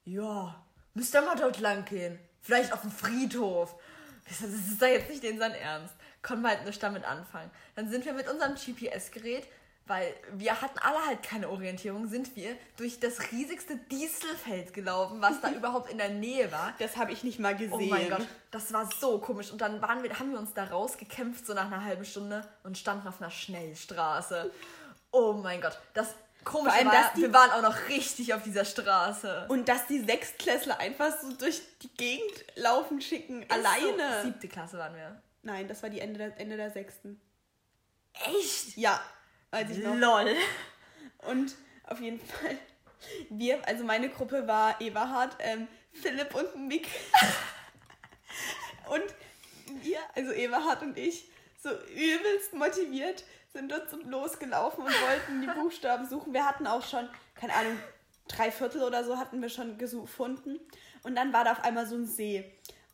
[0.04, 2.18] Ja, müsst ihr mal dort lang gehen.
[2.40, 3.74] Vielleicht auf dem Friedhof.
[4.28, 5.94] Das ist da jetzt nicht in sein Ernst.
[6.22, 7.50] Konnten wir halt nicht damit anfangen.
[7.76, 9.46] Dann sind wir mit unserem GPS-Gerät,
[9.86, 15.40] weil wir hatten alle halt keine Orientierung, sind wir durch das riesigste Dieselfeld gelaufen, was
[15.40, 16.74] da überhaupt in der Nähe war.
[16.78, 17.72] Das habe ich nicht mal gesehen.
[17.72, 19.50] Oh mein Gott, das war so komisch.
[19.50, 22.76] Und dann waren wir, haben wir uns da rausgekämpft, so nach einer halben Stunde, und
[22.76, 24.50] standen auf einer Schnellstraße.
[25.10, 26.14] Oh mein Gott, das
[26.48, 29.46] Komisch allem, war, die, wir waren auch noch richtig auf dieser Straße.
[29.48, 34.22] Und dass die Sechstklässler einfach so durch die Gegend laufen schicken, Ist alleine.
[34.22, 34.28] So.
[34.28, 35.20] Siebte Klasse waren wir.
[35.42, 37.20] Nein, das war die Ende der, Ende der sechsten.
[38.14, 38.78] Echt?
[38.78, 38.98] Ja,
[39.50, 39.94] weiß ich noch.
[39.94, 40.34] Lol.
[41.18, 42.56] Und auf jeden Fall,
[43.28, 46.88] wir, also meine Gruppe war Eberhard, ähm, Philipp und Mick.
[48.88, 51.28] und wir, also Eberhard und ich,
[51.58, 56.32] so übelst motiviert, sind dort losgelaufen und wollten die Buchstaben suchen.
[56.32, 57.78] Wir hatten auch schon, keine Ahnung,
[58.28, 60.60] drei Viertel oder so hatten wir schon gefunden.
[61.02, 62.44] Und dann war da auf einmal so ein See.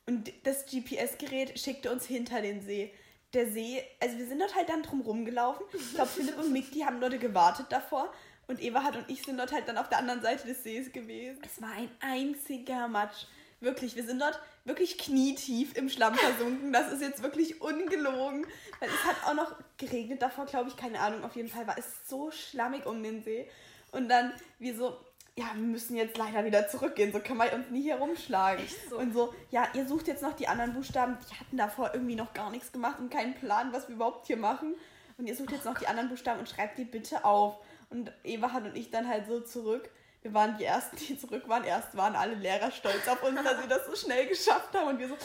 [0.07, 2.93] Und das GPS-Gerät schickte uns hinter den See.
[3.33, 5.67] Der See, also wir sind dort halt dann drum rumgelaufen.
[5.73, 8.13] Ich glaube, Philipp und Mick, die haben Leute gewartet davor.
[8.47, 11.41] Und Eberhard und ich sind dort halt dann auf der anderen Seite des Sees gewesen.
[11.45, 13.27] Es war ein einziger Matsch.
[13.65, 16.73] Wirklich, wir sind dort wirklich knietief im Schlamm versunken.
[16.73, 18.47] Das ist jetzt wirklich ungelogen.
[18.79, 21.25] Weil es hat auch noch geregnet davor, glaube ich, keine Ahnung.
[21.25, 23.49] Auf jeden Fall war es so schlammig um den See.
[23.93, 24.97] Und dann wir so,
[25.37, 27.13] ja, wir müssen jetzt leider wieder zurückgehen.
[27.13, 28.65] So können wir uns nie hier rumschlagen.
[28.91, 28.99] So.
[28.99, 31.17] Und so, ja, ihr sucht jetzt noch die anderen Buchstaben.
[31.31, 34.37] Die hatten davor irgendwie noch gar nichts gemacht und keinen Plan, was wir überhaupt hier
[34.37, 34.75] machen.
[35.17, 35.83] Und ihr sucht jetzt oh noch Gott.
[35.83, 37.57] die anderen Buchstaben und schreibt die bitte auf.
[37.91, 39.89] Und Eberhard und ich dann halt so zurück
[40.25, 41.65] wir waren die Ersten, die zurück waren.
[41.65, 44.89] Erst waren alle Lehrer stolz auf uns, dass sie das so schnell geschafft haben.
[44.89, 45.19] Und wir so,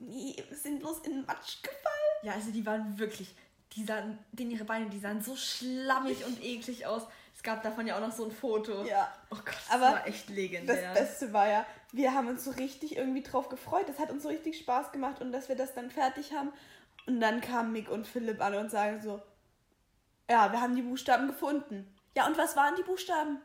[0.00, 2.18] nee, wir sind bloß in den Matsch gefallen.
[2.22, 3.34] Ja, also die waren wirklich,
[3.72, 7.04] die sahen, denn ihre Beine, die sahen so schlammig und eklig aus.
[7.34, 8.84] Es gab davon ja auch noch so ein Foto.
[8.84, 9.10] Ja.
[9.30, 10.92] Oh Gott, das Aber war echt legendär.
[10.92, 13.88] Das Beste war ja, wir haben uns so richtig irgendwie drauf gefreut.
[13.88, 16.52] Das hat uns so richtig Spaß gemacht und dass wir das dann fertig haben.
[17.06, 19.22] Und dann kamen Mick und Philipp an und sagen so,
[20.30, 21.90] Ja, wir haben die Buchstaben gefunden.
[22.14, 23.40] Ja, und was waren die Buchstaben?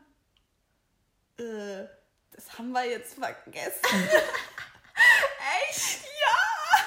[1.40, 1.88] Äh,
[2.32, 3.80] das haben wir jetzt vergessen.
[5.70, 6.00] Echt?
[6.04, 6.84] Ja!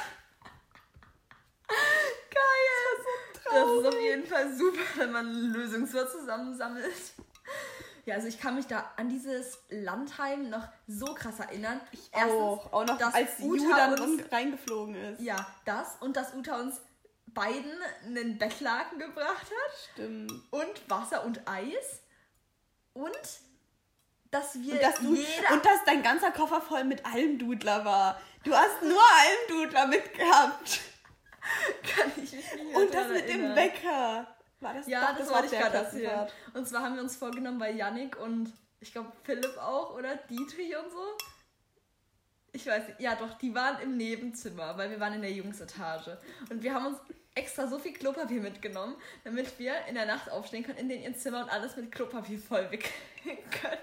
[1.67, 3.05] Geil!
[3.45, 6.93] Das ist auf jeden Fall super, wenn man Lösungswort zusammensammelt.
[8.05, 11.79] Ja, also ich kann mich da an dieses Landheim noch so krass erinnern.
[11.91, 12.73] Ich Erstens, auch.
[12.73, 15.21] Auch noch dass als Uta Ju dann uns- reingeflogen ist.
[15.21, 16.81] Ja, das und dass Uta uns
[17.27, 17.71] beiden
[18.05, 20.31] einen Bettlaken gebracht hat Stimmt.
[20.51, 22.01] und Wasser und Eis
[22.93, 23.11] und
[24.33, 28.19] dass wir Und dass, du, und dass dein ganzer Koffer voll mit Almdudler war.
[28.43, 30.79] Du hast nur Almdudler mitgehabt.
[31.83, 33.55] kann ich mich nicht mehr Und das mit dem erinnern.
[33.55, 34.27] Wecker.
[34.59, 35.79] War das Ja, doch, das, war auf ich der gerade.
[35.79, 36.33] Klassenfahrt.
[36.53, 40.75] Und zwar haben wir uns vorgenommen bei Yannick und ich glaube Philipp auch oder Dietrich
[40.77, 41.17] und so.
[42.53, 46.19] Ich weiß nicht, ja doch, die waren im Nebenzimmer, weil wir waren in der Jungsetage.
[46.49, 46.97] Und wir haben uns
[47.35, 51.15] extra so viel Klopapier mitgenommen, damit wir in der Nacht aufstehen können in den ihr
[51.17, 52.93] Zimmer und alles mit Klopapier voll wickeln
[53.51, 53.77] können.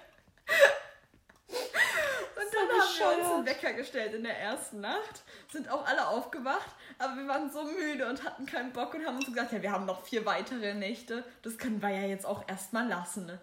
[1.49, 5.23] Und dann haben wir uns einen Wecker gestellt in der ersten Nacht,
[5.53, 9.17] sind auch alle aufgewacht, aber wir waren so müde und hatten keinen Bock und haben
[9.17, 12.49] uns gesagt, ja, wir haben noch vier weitere Nächte, das können wir ja jetzt auch
[12.49, 13.39] erstmal lassen.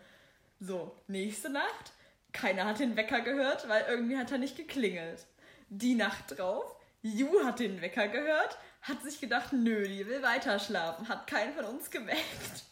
[0.60, 1.93] So, nächste Nacht,
[2.34, 5.26] keiner hat den Wecker gehört, weil irgendwie hat er nicht geklingelt.
[5.70, 10.60] Die Nacht drauf, Ju hat den Wecker gehört, hat sich gedacht, nö, die will weiter
[10.60, 12.64] schlafen, hat keinen von uns geweckt.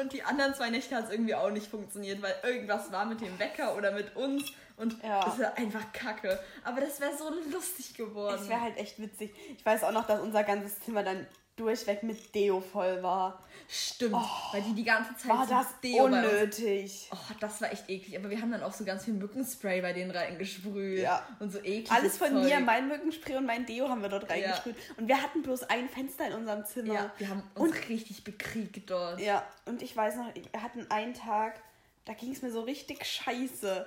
[0.00, 3.20] Und die anderen zwei Nächte hat es irgendwie auch nicht funktioniert, weil irgendwas war mit
[3.20, 5.26] dem Wecker oder mit uns und Ja.
[5.28, 6.38] es war einfach kacke.
[6.64, 8.38] Aber das wäre so lustig geworden.
[8.40, 9.34] Es wäre halt echt witzig.
[9.56, 11.26] Ich weiß auch noch, dass unser ganzes Zimmer dann
[11.56, 13.42] durchweg mit Deo voll war.
[13.68, 14.16] Stimmt,
[14.50, 17.08] weil die die ganze Zeit War so das Deo unnötig.
[17.12, 18.18] Oh, das war echt eklig.
[18.18, 21.02] Aber wir haben dann auch so ganz viel Mückenspray bei denen reingesprüht.
[21.02, 21.24] Ja.
[21.38, 21.90] Und so eklig.
[21.90, 22.44] Alles von Zeug.
[22.44, 24.74] mir, mein Mückenspray und mein Deo haben wir dort reingesprüht.
[24.96, 26.94] Und wir hatten bloß ein Fenster in unserem Zimmer.
[26.94, 29.20] Ja, wir haben uns richtig bekriegt dort.
[29.20, 31.60] Ja, und ich weiß noch, wir hatten einen Tag,
[32.06, 33.86] da ging es mir so richtig scheiße.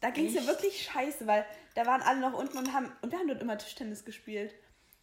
[0.00, 3.12] Da ging es mir wirklich scheiße, weil da waren alle noch unten und haben und
[3.12, 4.54] wir haben dort immer Tischtennis gespielt.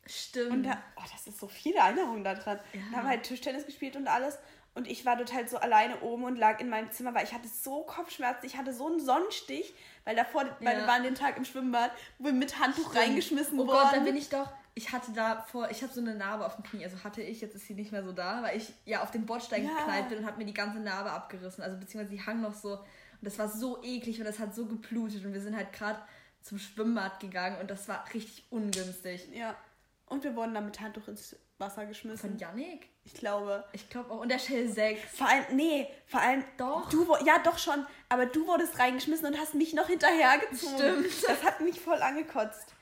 [0.08, 0.52] Stimmt.
[0.52, 2.60] Und da, oh, das ist so viele Erinnerungen daran.
[2.74, 2.80] Ja.
[2.92, 4.38] Da haben wir halt Tischtennis gespielt und alles.
[4.76, 7.34] Und ich war dort halt so alleine oben und lag in meinem Zimmer, weil ich
[7.34, 8.46] hatte so Kopfschmerzen.
[8.46, 9.74] Ich hatte so einen Sonnenstich,
[10.06, 10.82] weil davor, weil Ja.
[10.82, 13.70] wir waren den Tag im Schwimmbad, wo wir mit Handtuch reingeschmissen oh wurden.
[13.80, 14.52] Gott, da bin ich doch.
[14.76, 17.42] Ich hatte da vor, ich habe so eine Narbe auf dem Knie, also hatte ich,
[17.42, 19.76] jetzt ist sie nicht mehr so da, weil ich ja auf den Bordstein Ja.
[19.76, 22.74] geknallt bin und habe mir die ganze Narbe abgerissen, also beziehungsweise die hang noch so
[22.74, 26.00] und das war so eklig und das hat so geblutet und wir sind halt gerade
[26.44, 29.28] zum Schwimmbad gegangen und das war richtig ungünstig.
[29.34, 29.56] Ja.
[30.08, 32.32] Und wir wurden dann mit Handtuch ins Wasser geschmissen.
[32.32, 32.90] Von Yannick?
[33.04, 33.64] Ich glaube.
[33.74, 34.22] Ich glaube auch.
[34.22, 35.02] Und der Shell 6.
[35.18, 36.90] Vor allem, nee, vor allem, Doch.
[36.90, 40.78] Du, ja, doch schon, aber du wurdest reingeschmissen und hast mich noch hinterhergezogen.
[40.78, 41.28] Stimmt.
[41.28, 42.74] Das hat mich voll angekotzt.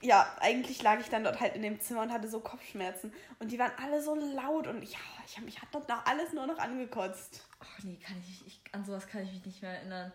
[0.00, 3.12] Ja, eigentlich lag ich dann dort halt in dem Zimmer und hatte so Kopfschmerzen.
[3.38, 6.32] Und die waren alle so laut und ich, ich hab, mich hat dort noch alles
[6.34, 7.42] nur noch angekotzt.
[7.58, 10.12] Ach nee, kann ich, ich, an sowas kann ich mich nicht mehr erinnern.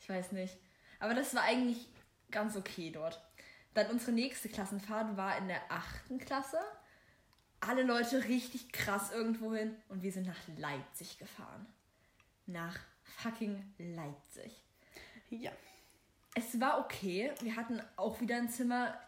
[0.00, 0.56] Ich weiß nicht.
[1.00, 1.86] Aber das war eigentlich
[2.30, 3.20] ganz okay dort.
[3.76, 6.56] Dann unsere nächste Klassenfahrt war in der achten Klasse.
[7.60, 11.66] Alle Leute richtig krass irgendwo hin und wir sind nach Leipzig gefahren.
[12.46, 14.64] Nach fucking Leipzig.
[15.28, 15.50] Ja.
[16.34, 17.30] Es war okay.
[17.42, 18.98] Wir hatten auch wieder ein Zimmer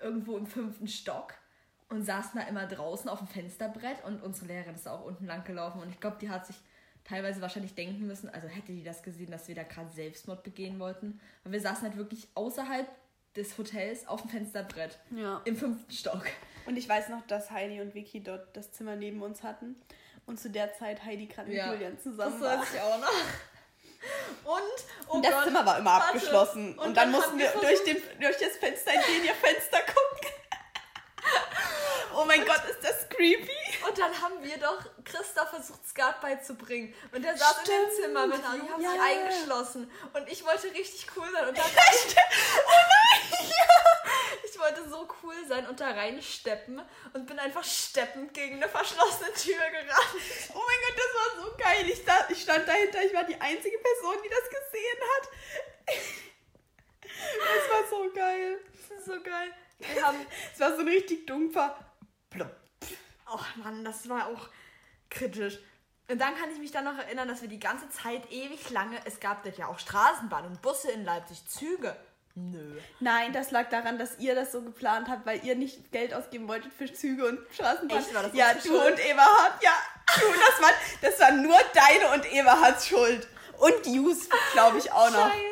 [0.00, 1.34] irgendwo im fünften Stock
[1.90, 5.44] und saßen da immer draußen auf dem Fensterbrett und unsere Lehrerin ist auch unten lang
[5.44, 6.56] gelaufen und ich glaube, die hat sich
[7.04, 10.78] teilweise wahrscheinlich denken müssen, also hätte die das gesehen, dass wir da gerade Selbstmord begehen
[10.80, 11.20] wollten.
[11.44, 12.88] Und wir saßen halt wirklich außerhalb
[13.36, 15.40] des Hotels auf dem Fensterbrett Ja.
[15.44, 16.24] im fünften Stock.
[16.66, 19.76] Und ich weiß noch, dass Heidi und Vicky dort das Zimmer neben uns hatten.
[20.26, 22.58] Und zu der Zeit Heidi gerade mit Julian zusammen das war.
[22.60, 23.08] weiß ich auch noch.
[24.44, 24.60] Und,
[25.08, 26.06] oh Und das Gott, Zimmer war immer warte.
[26.08, 26.72] abgeschlossen.
[26.72, 30.28] Und, Und dann, dann mussten wir durch, den, durch das Fenster in ihr Fenster gucken.
[32.14, 33.48] oh mein Gott, ist das creepy.
[33.86, 36.94] Und dann haben wir doch Christa versucht, Skat beizubringen.
[37.12, 37.94] Und der saß in dem Stimmt.
[37.94, 38.60] Zimmer mit ihr.
[38.62, 38.90] Die haben Ja.
[38.92, 39.90] sich eingeschlossen.
[40.12, 41.48] Und ich wollte richtig cool sein.
[41.48, 41.66] Und dann
[44.44, 46.80] ich wollte so cool sein und da reinsteppen
[47.12, 50.14] und bin einfach steppend gegen eine verschlossene Tür gerannt.
[50.54, 51.88] Oh mein Gott, das war so geil.
[51.90, 55.28] Ich, da, ich stand dahinter, ich war die einzige Person, die das gesehen hat.
[57.06, 58.58] Das war so geil.
[58.72, 59.54] Das ist so geil.
[59.78, 60.26] Wir haben.
[60.52, 61.78] Es war so ein richtig dumpfer.
[62.28, 62.50] Plop.
[63.30, 64.48] Oh Mann, das war auch
[65.10, 65.58] kritisch.
[66.08, 68.98] Und dann kann ich mich dann noch erinnern, dass wir die ganze Zeit ewig lange,
[69.06, 71.96] es gab dort ja auch Straßenbahn und Busse in Leipzig, Züge.
[72.36, 72.78] Nö.
[72.98, 76.48] Nein, das lag daran, dass ihr das so geplant habt, weil ihr nicht Geld ausgeben
[76.48, 77.98] wolltet für Züge und Straßenbahn.
[77.98, 78.12] Echt?
[78.12, 78.92] War das ja, du Schuld?
[78.92, 79.72] und Eberhard, ja.
[80.16, 80.70] Du, das war,
[81.00, 83.28] das war nur deine und Eberhards Schuld.
[83.58, 85.30] Und Jus, glaube ich, auch noch.
[85.30, 85.44] Scheiße.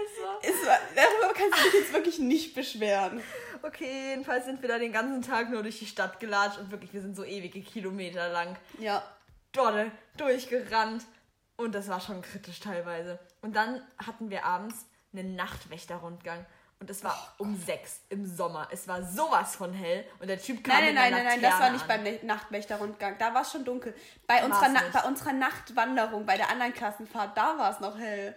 [0.42, 3.22] Es war, darüber kannst du dich jetzt wirklich nicht beschweren.
[3.62, 6.92] Okay, jedenfalls sind wir da den ganzen Tag nur durch die Stadt gelatscht und wirklich,
[6.92, 8.56] wir sind so ewige Kilometer lang.
[8.78, 9.02] Ja.
[9.52, 11.04] dolle durchgerannt.
[11.56, 13.18] Und das war schon kritisch teilweise.
[13.40, 16.44] Und dann hatten wir abends einen Nachtwächterrundgang.
[16.80, 18.66] Und es war Oh um sechs im Sommer.
[18.72, 20.04] Es war sowas von hell.
[20.18, 22.02] Und der Typ kam Nein, nein, nein, nein, das war nicht an.
[22.02, 23.16] beim Nachtwächterrundgang.
[23.18, 23.94] Da war es schon dunkel.
[24.26, 28.34] Bei unserer, Na bei unserer Nachtwanderung, bei der anderen Klassenfahrt, da war es noch hell.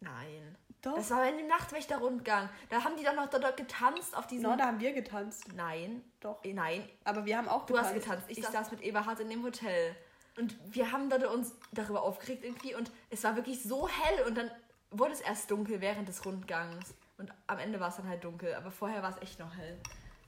[0.00, 0.56] Nein.
[0.82, 0.94] Doch.
[0.96, 2.48] Das war in dem Nachtwächterrundgang.
[2.68, 4.48] Da haben die doch noch dort getanzt auf diesem...
[4.50, 5.44] No, da haben wir getanzt.
[5.54, 6.02] Nein.
[6.20, 6.44] Doch.
[6.44, 6.88] Eh, Nein.
[7.04, 7.94] Aber wir haben auch Du getanzt.
[7.94, 8.24] hast getanzt.
[8.28, 9.96] Ich saß mit Eberhard in dem Hotel.
[10.36, 12.76] Und wir haben dort uns darüber aufgeregt irgendwie.
[12.76, 14.24] Und es war wirklich so hell.
[14.28, 14.50] Und dann
[14.92, 16.94] wurde es erst dunkel während des Rundgangs.
[17.18, 18.54] Und am Ende war es dann halt dunkel.
[18.54, 19.76] Aber vorher war es echt noch hell.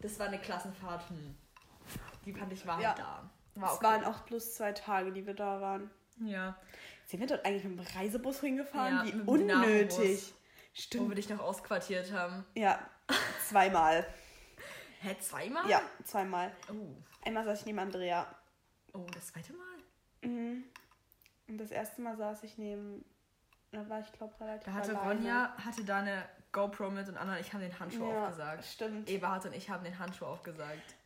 [0.01, 1.09] Das war eine Klassenfahrt.
[1.11, 1.36] Hm.
[2.24, 2.94] Die fand ich war Ja.
[2.94, 3.30] da.
[3.55, 3.84] War Es okay.
[3.84, 5.90] waren auch plus zwei Tage, die wir da waren.
[6.24, 6.57] Ja.
[7.07, 9.07] Sind wir dort eigentlich mit dem Reisebus hingefahren?
[9.07, 10.32] Ja, Wie unnötig.
[10.71, 10.77] Dynamo-Bus.
[10.77, 11.09] Wo Stimmt.
[11.09, 12.45] wir dich noch ausquartiert haben.
[12.55, 12.79] Ja,
[13.49, 14.07] zweimal.
[15.01, 15.68] Hä, zweimal?
[15.68, 16.53] Ja, zweimal.
[16.71, 16.95] Oh.
[17.25, 18.27] Einmal saß ich neben Andrea.
[18.93, 20.29] Oh, das zweite Mal?
[20.31, 20.64] Mhm.
[21.49, 23.05] Und das erste Mal saß ich neben.
[23.73, 25.21] Da war ich, glaube relativ Da hatte alleine.
[25.21, 28.64] Ronja, hatte da eine GoPro mit und Anna und ich haben den Handschuh ja, aufgesagt.
[28.64, 29.09] Stimmt.
[29.09, 30.97] Eberhard und ich haben den Handschuh aufgesagt.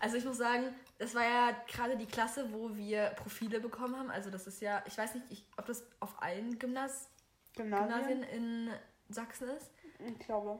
[0.00, 4.10] Also ich muss sagen, das war ja gerade die Klasse, wo wir Profile bekommen haben.
[4.10, 7.08] Also das ist ja, ich weiß nicht, ich, ob das auf allen Gymnas
[7.54, 8.22] Gymnasien Gymnasien?
[8.24, 8.70] in
[9.08, 9.70] Sachsen ist.
[9.98, 10.58] Ich glaube.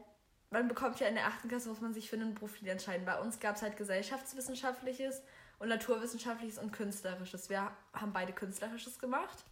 [0.49, 3.05] Man bekommt ja in der achten Klasse, muss man sich für ein Profil entscheiden.
[3.05, 5.21] Bei uns gab es halt gesellschaftswissenschaftliches
[5.59, 7.49] und naturwissenschaftliches und künstlerisches.
[7.49, 9.45] Wir haben beide künstlerisches gemacht.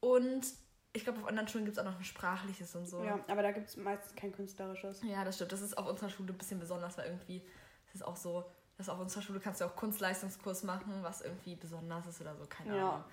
[0.00, 0.46] Und
[0.94, 3.04] ich glaube, auf anderen Schulen gibt es auch noch ein sprachliches und so.
[3.04, 5.02] Ja, aber da gibt es meistens kein künstlerisches.
[5.02, 5.52] Ja, das stimmt.
[5.52, 7.42] Das ist auf unserer Schule ein bisschen besonders, weil irgendwie
[7.86, 8.44] das ist auch so,
[8.78, 12.46] dass auf unserer Schule kannst du auch Kunstleistungskurs machen, was irgendwie besonders ist oder so,
[12.46, 12.88] keine Ja.
[12.90, 13.04] Ahnung.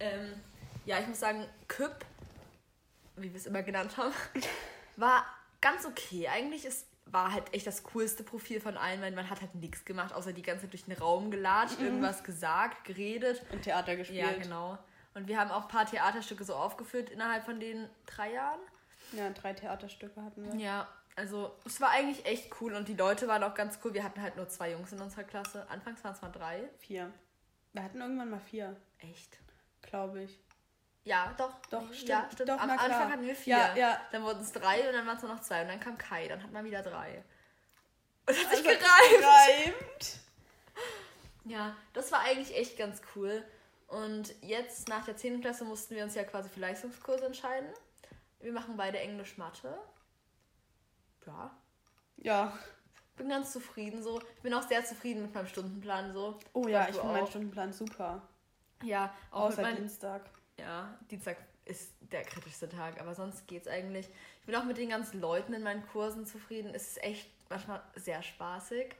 [0.00, 0.32] Ähm,
[0.86, 2.04] ja, ich muss sagen, Küpp,
[3.16, 4.12] wie wir es immer genannt haben,
[4.96, 5.24] war
[5.60, 6.28] ganz okay.
[6.28, 9.84] Eigentlich ist, war halt echt das coolste Profil von allen, weil man hat halt nichts
[9.84, 13.44] gemacht, außer die ganze Zeit durch den Raum gelatscht, irgendwas gesagt, geredet.
[13.50, 14.20] Und Theater gespielt.
[14.20, 14.78] Ja, genau.
[15.14, 18.60] Und wir haben auch ein paar Theaterstücke so aufgeführt innerhalb von den drei Jahren.
[19.12, 20.60] Ja, drei Theaterstücke hatten wir.
[20.60, 23.94] Ja, also es war eigentlich echt cool und die Leute waren auch ganz cool.
[23.94, 25.66] Wir hatten halt nur zwei Jungs in unserer Klasse.
[25.68, 26.68] Anfangs waren es mal drei.
[26.78, 27.12] Vier.
[27.72, 29.38] Wir hatten irgendwann mal vier, Echt?
[29.82, 30.38] glaube ich.
[31.04, 31.52] Ja, doch.
[31.70, 32.08] Doch, stimmt.
[32.08, 32.48] Ja, stimmt.
[32.48, 32.90] Doch, Am na klar.
[32.90, 33.56] Anfang hatten wir vier.
[33.58, 34.00] Ja, ja.
[34.10, 35.62] Dann wurden es drei und dann waren es nur noch zwei.
[35.62, 37.22] Und dann kam Kai, dann hat man wieder drei.
[38.26, 39.20] Und hat sich Also, gereimt.
[39.20, 40.18] gereimt.
[41.44, 43.44] Ja, das war eigentlich echt ganz cool.
[43.86, 45.42] Und jetzt nach der 10.
[45.42, 47.68] Klasse mussten wir uns ja quasi für Leistungskurse entscheiden.
[48.40, 49.76] Wir machen beide Englisch-Mathe.
[51.26, 51.56] Ja,
[52.16, 52.58] Ja.
[53.16, 54.20] bin ganz zufrieden so.
[54.20, 56.38] Ich bin auch sehr zufrieden mit meinem Stundenplan so.
[56.52, 57.26] Oh ja, ich finde meinen.
[57.26, 58.22] Stundenplan super.
[58.82, 60.28] Ja, auch Außer meinen, Dienstag.
[60.58, 64.08] Ja, Dienstag ist der kritischste Tag, aber sonst geht's eigentlich.
[64.40, 66.74] Ich bin auch mit den ganzen Leuten in meinen Kursen zufrieden.
[66.74, 68.94] Es ist echt manchmal sehr spaßig.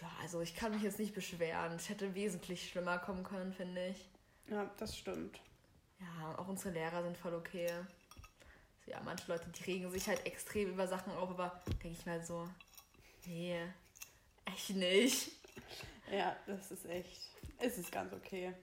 [0.00, 1.72] Ja, also ich kann mich jetzt nicht beschweren.
[1.72, 4.08] Es hätte wesentlich schlimmer kommen können, finde ich.
[4.48, 5.40] Ja, das stimmt.
[6.00, 7.70] Ja, auch unsere Lehrer sind voll okay.
[8.88, 12.24] Ja, manche Leute, die regen sich halt extrem über Sachen auf, aber denke ich mal
[12.24, 12.48] so,
[13.26, 13.60] nee,
[14.46, 15.30] echt nicht.
[16.10, 17.20] Ja, das ist echt.
[17.58, 18.54] Es ist ganz okay.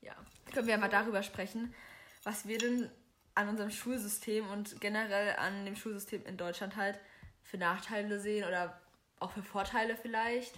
[0.00, 0.14] Ja,
[0.52, 1.74] können wir ja mal darüber sprechen,
[2.22, 2.90] was wir denn
[3.34, 6.98] an unserem Schulsystem und generell an dem Schulsystem in Deutschland halt
[7.42, 8.80] für Nachteile sehen oder
[9.18, 10.54] auch für Vorteile vielleicht.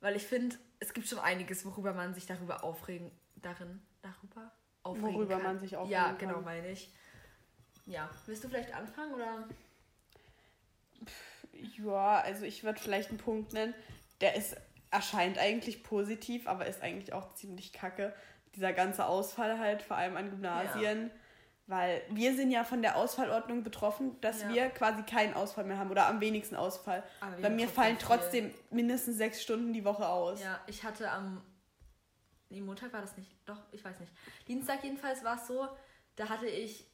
[0.00, 5.14] Weil ich finde, es gibt schon einiges, worüber man sich darüber aufregen, darin, darüber aufregen
[5.14, 5.42] Worüber kann.
[5.42, 6.18] man sich aufregen Ja, kann.
[6.18, 6.90] genau, meine ich.
[7.90, 9.44] Ja, willst du vielleicht anfangen oder?
[11.52, 13.74] Ja, also ich würde vielleicht einen Punkt nennen,
[14.20, 14.56] der ist,
[14.90, 18.14] erscheint eigentlich positiv, aber ist eigentlich auch ziemlich kacke.
[18.54, 21.10] Dieser ganze Ausfall halt, vor allem an Gymnasien.
[21.66, 24.48] Weil wir sind ja von der Ausfallordnung betroffen, dass Ja.
[24.48, 27.04] wir quasi keinen Ausfall mehr haben oder am wenigsten Ausfall.
[27.40, 28.06] Bei mir fallen viel.
[28.06, 30.42] trotzdem mindestens sechs Stunden die Woche aus.
[30.42, 31.44] Ja, ich hatte am.
[32.48, 33.30] Nee, Montag war das nicht.
[33.46, 34.10] Doch, ich weiß nicht.
[34.48, 35.68] Dienstag jedenfalls war es so,
[36.16, 36.89] da hatte ich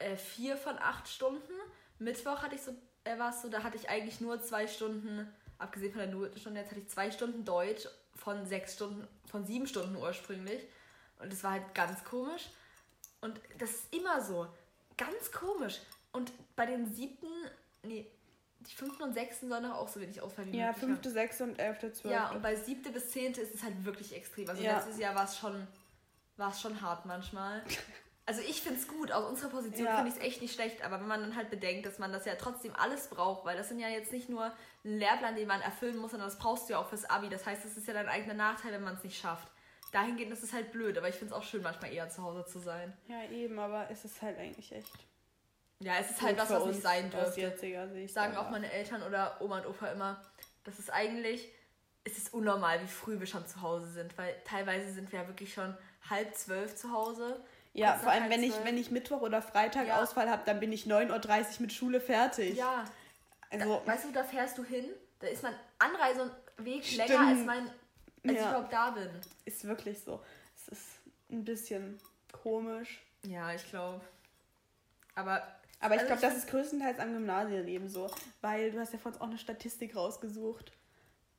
[0.00, 1.52] äh, vier von acht Stunden.
[1.98, 2.74] Mittwoch hatte ich so,
[3.04, 6.60] äh, war es so, da hatte ich eigentlich nur zwei Stunden, abgesehen von der Notenstunde,
[6.60, 7.86] jetzt hatte ich zwei Stunden Deutsch
[8.16, 10.62] von sechs Stunden, von sieben Stunden ursprünglich.
[11.18, 12.48] Und das war halt ganz komisch.
[13.20, 14.46] Und das ist immer so.
[14.96, 15.78] Ganz komisch.
[16.12, 17.28] Und bei den siebten,
[17.82, 18.10] nee,
[18.60, 21.58] die fünften und sechsten sollen doch auch so wenig ausfallen wie Ja, fünfte, sechste und
[21.58, 22.10] elfte, zwölfte.
[22.10, 24.48] Ja, und bei siebte bis zehnte ist es halt wirklich extrem.
[24.48, 24.76] Also Ja.
[24.76, 25.66] letztes Jahr war es schon,
[26.36, 27.62] war es schon hart manchmal.
[28.26, 29.96] Also ich finde es gut, aus unserer Position Ja.
[29.96, 32.26] finde ich es echt nicht schlecht, aber wenn man dann halt bedenkt, dass man das
[32.26, 34.44] ja trotzdem alles braucht, weil das sind ja jetzt nicht nur
[34.84, 37.28] ein Lehrplan, den man erfüllen muss, sondern das brauchst du ja auch fürs Abi.
[37.28, 39.48] Das heißt, es ist ja dein eigener Nachteil, wenn man es nicht schafft.
[39.92, 42.44] Dahingehend ist es halt blöd, aber ich finde es auch schön, manchmal eher zu Hause
[42.46, 42.96] zu sein.
[43.08, 44.92] Ja, eben, aber es ist halt eigentlich echt.
[45.80, 47.88] Ja, es ist halt was, was uns nicht sein dürfte.
[47.92, 48.14] Sicht.
[48.14, 50.22] sagen auch meine Eltern oder Oma und Opa immer,
[50.62, 51.50] das ist eigentlich
[52.04, 55.26] es ist unnormal, wie früh wir schon zu Hause sind, weil teilweise sind wir ja
[55.28, 55.76] wirklich schon
[56.08, 57.44] halb zwölf zu Hause.
[57.72, 60.02] Ja, vor allem, wenn ich, wenn ich Mittwoch oder Freitag ja.
[60.02, 62.56] Ausfall habe, dann bin ich 9.30 Uhr mit Schule fertig.
[62.56, 62.84] Ja.
[63.50, 64.86] Also, da, weißt du, da fährst du hin,
[65.20, 66.32] da ist mein Anreise und
[66.64, 67.08] Weg stimmt.
[67.08, 67.74] länger als mein, als
[68.22, 68.32] ja.
[68.32, 69.08] ich überhaupt da bin.
[69.44, 70.22] Ist wirklich so.
[70.56, 70.86] Es ist
[71.30, 71.98] ein bisschen
[72.32, 73.00] komisch.
[73.24, 74.00] Ja, ich glaube.
[75.14, 75.42] Aber.
[75.82, 78.10] Aber ich also glaube, das ist größtenteils am Gymnasienleben so,
[78.42, 80.72] weil du hast ja vor uns auch eine Statistik rausgesucht,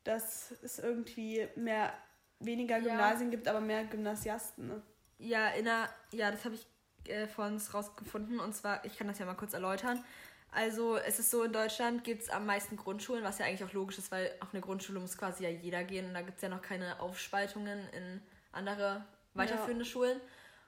[0.04, 1.94] dass es irgendwie mehr
[2.40, 3.36] weniger Gymnasien ja.
[3.36, 4.68] gibt, aber mehr Gymnasiasten.
[4.68, 4.82] Ne?
[5.22, 6.66] Ja, in der, ja, das habe ich
[7.10, 8.40] äh, von uns rausgefunden.
[8.40, 10.04] Und zwar, ich kann das ja mal kurz erläutern.
[10.52, 13.74] Also es ist so, in Deutschland gibt es am meisten Grundschulen, was ja eigentlich auch
[13.74, 16.42] logisch ist, weil auf eine Grundschule muss quasi ja jeder gehen und da gibt es
[16.42, 19.90] ja noch keine Aufspaltungen in andere weiterführende ja.
[19.90, 20.20] Schulen.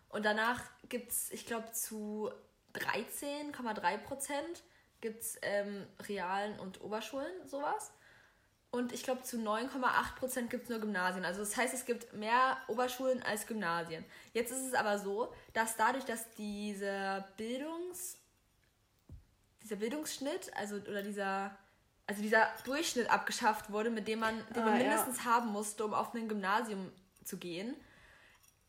[0.08, 2.32] Und danach gibt es, ich glaube, zu
[2.76, 4.64] 13,3 Prozent
[5.02, 7.92] gibt es ähm, Realen und Oberschulen, sowas.
[8.74, 11.24] Und ich glaube, zu 9,8 Prozent gibt es nur Gymnasien.
[11.26, 14.04] Also das heißt, es gibt mehr Oberschulen als Gymnasien.
[14.34, 18.18] Jetzt ist es aber so, dass dadurch, dass dieser Bildungs
[19.62, 21.56] dieser Bildungsschnitt, also oder dieser
[22.08, 25.26] also dieser Durchschnitt abgeschafft wurde, mit dem man, den man ah, mindestens ja.
[25.26, 26.92] haben musste, um auf ein Gymnasium
[27.24, 27.76] zu gehen,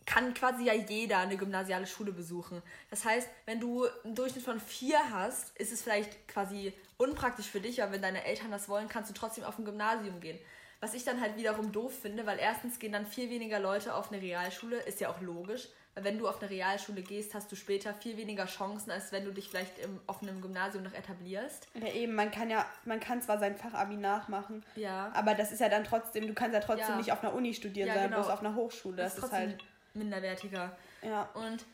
[0.05, 2.63] kann quasi ja jeder eine gymnasiale Schule besuchen.
[2.91, 6.75] Das heißt, wenn du einen Durchschnitt von vier hast, ist es vielleicht quasi
[7.05, 10.21] unpraktisch für dich, aber wenn deine Eltern das wollen, kannst du trotzdem auf ein Gymnasium
[10.21, 10.39] gehen.
[10.81, 14.13] Was ich dann halt wiederum doof finde, weil erstens gehen dann viel weniger Leute auf
[14.13, 15.69] eine Realschule, ist ja auch logisch.
[15.95, 19.25] Weil wenn du auf eine Realschule gehst, hast du später viel weniger Chancen, als wenn
[19.25, 21.69] du dich vielleicht im, auf einem Gymnasium noch etablierst.
[21.75, 25.13] Ja, eben, man kann ja, man kann zwar sein Fachabi nachmachen, ja.
[25.15, 26.97] aber das ist ja dann trotzdem, du kannst ja trotzdem ja.
[26.97, 28.23] nicht auf einer Uni studieren, ja, sondern genau.
[28.23, 28.97] bloß auf einer Hochschule.
[28.97, 30.77] Das, das ist, ist halt minderwertiger.
[31.03, 31.29] Ja.
[31.35, 31.65] Und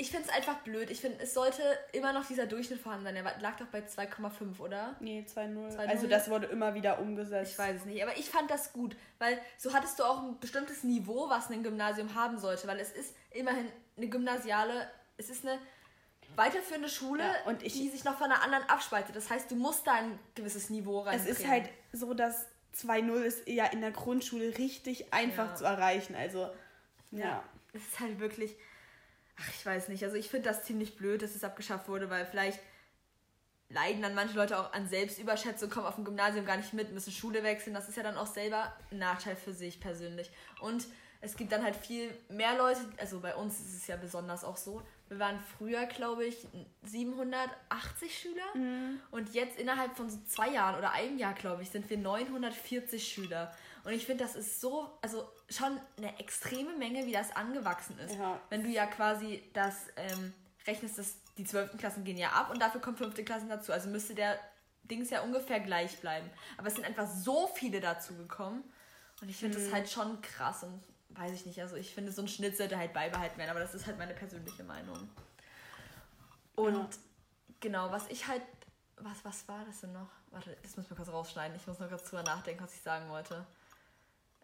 [0.00, 0.90] ich finde es einfach blöd.
[0.90, 1.60] Ich finde, es sollte
[1.92, 3.16] immer noch dieser Durchschnitt vorhanden sein.
[3.16, 4.94] Er lag doch bei 2,5, oder?
[5.00, 5.76] Nee, 2,0.
[5.76, 7.50] Also das wurde immer wieder umgesetzt.
[7.52, 8.00] Ich weiß es nicht.
[8.00, 11.64] Aber ich fand das gut, weil so hattest du auch ein bestimmtes Niveau, was ein
[11.64, 12.68] Gymnasium haben sollte.
[12.68, 15.58] Weil es ist immerhin eine gymnasiale, es ist eine
[16.36, 19.16] weiterführende Schule, ja, und ich, die sich noch von einer anderen abspaltet.
[19.16, 21.18] Das heißt, du musst da ein gewisses Niveau rein.
[21.18, 22.46] Es ist halt so, dass
[22.76, 25.54] 2,0 ist ja in der Grundschule richtig einfach ja.
[25.56, 26.14] zu erreichen.
[26.14, 26.48] Also
[27.10, 27.18] ja.
[27.18, 27.44] ja.
[27.72, 28.54] Es ist halt wirklich.
[29.40, 30.02] Ach, ich weiß nicht.
[30.04, 32.60] Also ich finde das ziemlich blöd, dass es abgeschafft wurde, weil vielleicht
[33.70, 37.12] leiden dann manche Leute auch an Selbstüberschätzung, kommen auf dem Gymnasium gar nicht mit, müssen
[37.12, 37.74] Schule wechseln.
[37.74, 40.30] Das ist ja dann auch selber ein Nachteil für sich persönlich.
[40.60, 40.86] Und
[41.20, 44.56] es gibt dann halt viel mehr Leute, also bei uns ist es ja besonders auch
[44.56, 44.82] so.
[45.08, 46.46] Wir waren früher, glaube ich,
[46.82, 49.00] 780 Schüler mhm.
[49.10, 53.06] und jetzt innerhalb von so zwei Jahren oder einem Jahr, glaube ich, sind wir 940
[53.06, 53.54] Schüler.
[53.84, 58.16] Und ich finde, das ist so, also schon eine extreme Menge, wie das angewachsen ist.
[58.16, 58.38] Ja.
[58.50, 60.34] Wenn du ja quasi das ähm,
[60.66, 61.78] rechnest, dass die 12.
[61.78, 63.24] Klassen gehen ja ab und dafür kommen 5.
[63.24, 63.72] Klassen dazu.
[63.72, 64.38] Also müsste der
[64.82, 66.28] Dings ja ungefähr gleich bleiben.
[66.58, 68.62] Aber es sind einfach so viele dazu gekommen.
[69.20, 69.64] Und ich finde mhm.
[69.64, 71.60] das halt schon krass und weiß ich nicht.
[71.60, 74.14] Also ich finde, so ein Schnitt sollte halt beibehalten werden, aber das ist halt meine
[74.14, 75.08] persönliche Meinung.
[76.54, 76.88] Und ja.
[77.60, 78.42] genau, was ich halt.
[79.00, 80.08] Was, was war das denn noch?
[80.32, 81.56] Warte, das müssen wir kurz rausschneiden.
[81.56, 83.46] Ich muss noch kurz drüber nachdenken, was ich sagen wollte.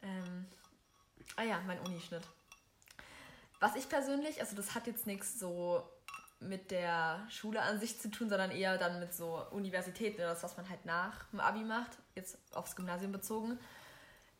[0.00, 0.46] Ähm,
[1.34, 2.22] ah ja, mein Unischnitt.
[3.58, 5.82] Was ich persönlich, also das hat jetzt nichts so
[6.38, 10.42] mit der Schule an sich zu tun, sondern eher dann mit so Universitäten oder das,
[10.42, 13.58] was man halt nach dem Abi macht, jetzt aufs Gymnasium bezogen,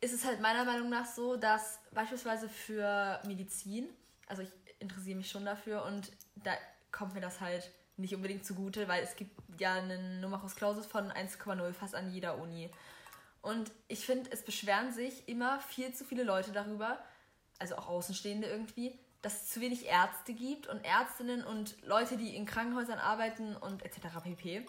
[0.05, 3.89] ist es halt meiner Meinung nach so, dass beispielsweise für Medizin,
[4.27, 6.51] also ich interessiere mich schon dafür und da
[6.91, 11.11] kommt mir das halt nicht unbedingt zugute, weil es gibt ja einen Numerus Clausus von
[11.11, 12.69] 1,0 fast an jeder Uni.
[13.41, 16.99] Und ich finde, es beschweren sich immer viel zu viele Leute darüber,
[17.57, 22.35] also auch Außenstehende irgendwie, dass es zu wenig Ärzte gibt und Ärztinnen und Leute, die
[22.35, 24.21] in Krankenhäusern arbeiten und etc.
[24.21, 24.67] pp.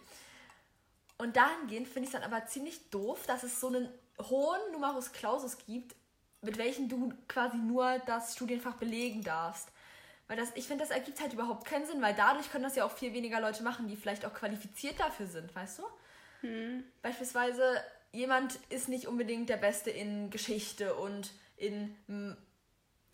[1.18, 3.88] Und dahingehend finde ich es dann aber ziemlich doof, dass es so einen
[4.18, 5.94] hohen Numerus Clausus gibt,
[6.42, 9.68] mit welchem du quasi nur das Studienfach belegen darfst.
[10.28, 12.84] Weil das, ich finde, das ergibt halt überhaupt keinen Sinn, weil dadurch können das ja
[12.84, 15.82] auch viel weniger Leute machen, die vielleicht auch qualifiziert dafür sind, weißt du?
[16.40, 16.84] Hm.
[17.02, 17.62] Beispielsweise
[18.12, 21.96] jemand ist nicht unbedingt der Beste in Geschichte und in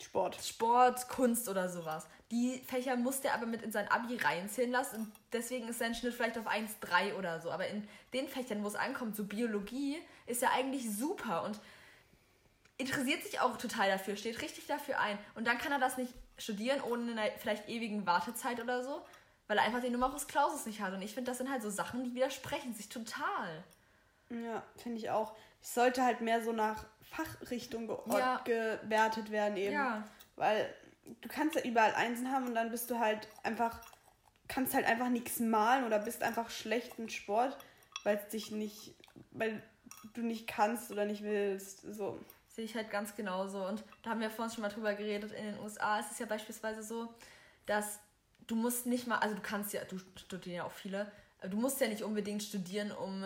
[0.03, 0.37] Sport.
[0.41, 2.05] Sport, Kunst oder sowas.
[2.31, 5.95] Die Fächer muss der aber mit in sein Abi reinzählen lassen und deswegen ist sein
[5.95, 7.51] Schnitt vielleicht auf 1,3 oder so.
[7.51, 11.59] Aber in den Fächern, wo es ankommt, so Biologie, ist ja eigentlich super und
[12.77, 15.17] interessiert sich auch total dafür, steht richtig dafür ein.
[15.35, 19.05] Und dann kann er das nicht studieren ohne eine vielleicht ewigen Wartezeit oder so,
[19.47, 20.93] weil er einfach den Numerus Clausus nicht hat.
[20.93, 23.63] Und ich finde, das sind halt so Sachen, die widersprechen sich total.
[24.33, 25.35] Ja, finde ich auch.
[25.61, 28.41] Es sollte halt mehr so nach Fachrichtung ja.
[28.43, 29.73] gewertet werden eben.
[29.73, 30.03] Ja.
[30.35, 30.73] Weil
[31.21, 33.79] du kannst ja überall Einsen haben und dann bist du halt einfach,
[34.47, 37.57] kannst halt einfach nichts malen oder bist einfach schlecht in Sport,
[38.03, 38.95] weil es dich nicht,
[39.31, 39.61] weil
[40.13, 41.81] du nicht kannst oder nicht willst.
[41.81, 42.19] So.
[42.47, 43.65] Sehe ich halt ganz genauso.
[43.65, 45.31] Und da haben wir vorhin schon mal drüber geredet.
[45.31, 47.13] In den USA ist es ja beispielsweise so,
[47.65, 47.99] dass
[48.47, 51.11] du musst nicht mal, also du kannst ja, du studierst ja auch viele,
[51.49, 53.25] du musst ja nicht unbedingt studieren, um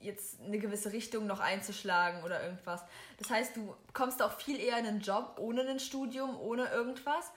[0.00, 2.82] jetzt eine gewisse Richtung noch einzuschlagen oder irgendwas.
[3.18, 7.30] Das heißt, du kommst auch viel eher in einen Job ohne ein Studium, ohne irgendwas,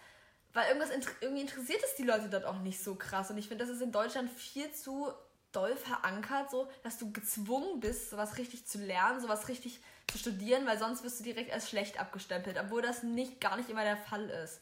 [0.53, 0.91] weil irgendwas
[1.21, 3.31] irgendwie interessiert es die Leute dort auch nicht so krass.
[3.31, 5.11] Und ich finde, das ist in Deutschland viel zu
[5.51, 10.65] doll verankert, so, dass du gezwungen bist, sowas richtig zu lernen, sowas richtig zu studieren,
[10.65, 13.97] weil sonst wirst du direkt als schlecht abgestempelt, obwohl das nicht gar nicht immer der
[13.97, 14.61] Fall ist.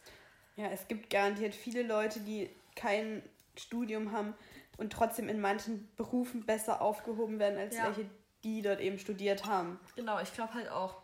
[0.56, 3.24] Ja, es gibt garantiert viele Leute, die kein
[3.56, 4.34] Studium haben
[4.80, 7.86] und trotzdem in manchen Berufen besser aufgehoben werden als ja.
[7.86, 8.10] welche,
[8.44, 9.80] die dort eben studiert haben.
[9.96, 11.02] Genau, ich glaube halt auch.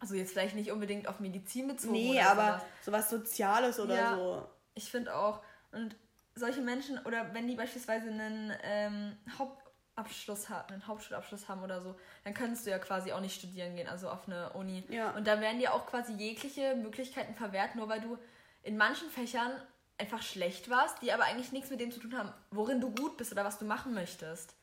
[0.00, 1.92] Also jetzt vielleicht nicht unbedingt auf Medizin bezogen.
[1.92, 3.08] Nee, aber sowas.
[3.08, 4.46] sowas Soziales oder ja, so.
[4.74, 5.42] Ich finde auch.
[5.72, 5.96] Und
[6.34, 11.96] solche Menschen, oder wenn die beispielsweise einen ähm, Hauptabschluss haben, einen Hauptschulabschluss haben oder so,
[12.22, 14.84] dann könntest du ja quasi auch nicht studieren gehen, also auf eine Uni.
[14.88, 15.10] Ja.
[15.10, 18.18] Und dann werden dir auch quasi jegliche Möglichkeiten verwehrt, nur weil du
[18.62, 19.50] in manchen Fächern
[19.98, 23.16] einfach schlecht warst, die aber eigentlich nichts mit dem zu tun haben, worin du gut
[23.16, 24.54] bist oder was du machen möchtest.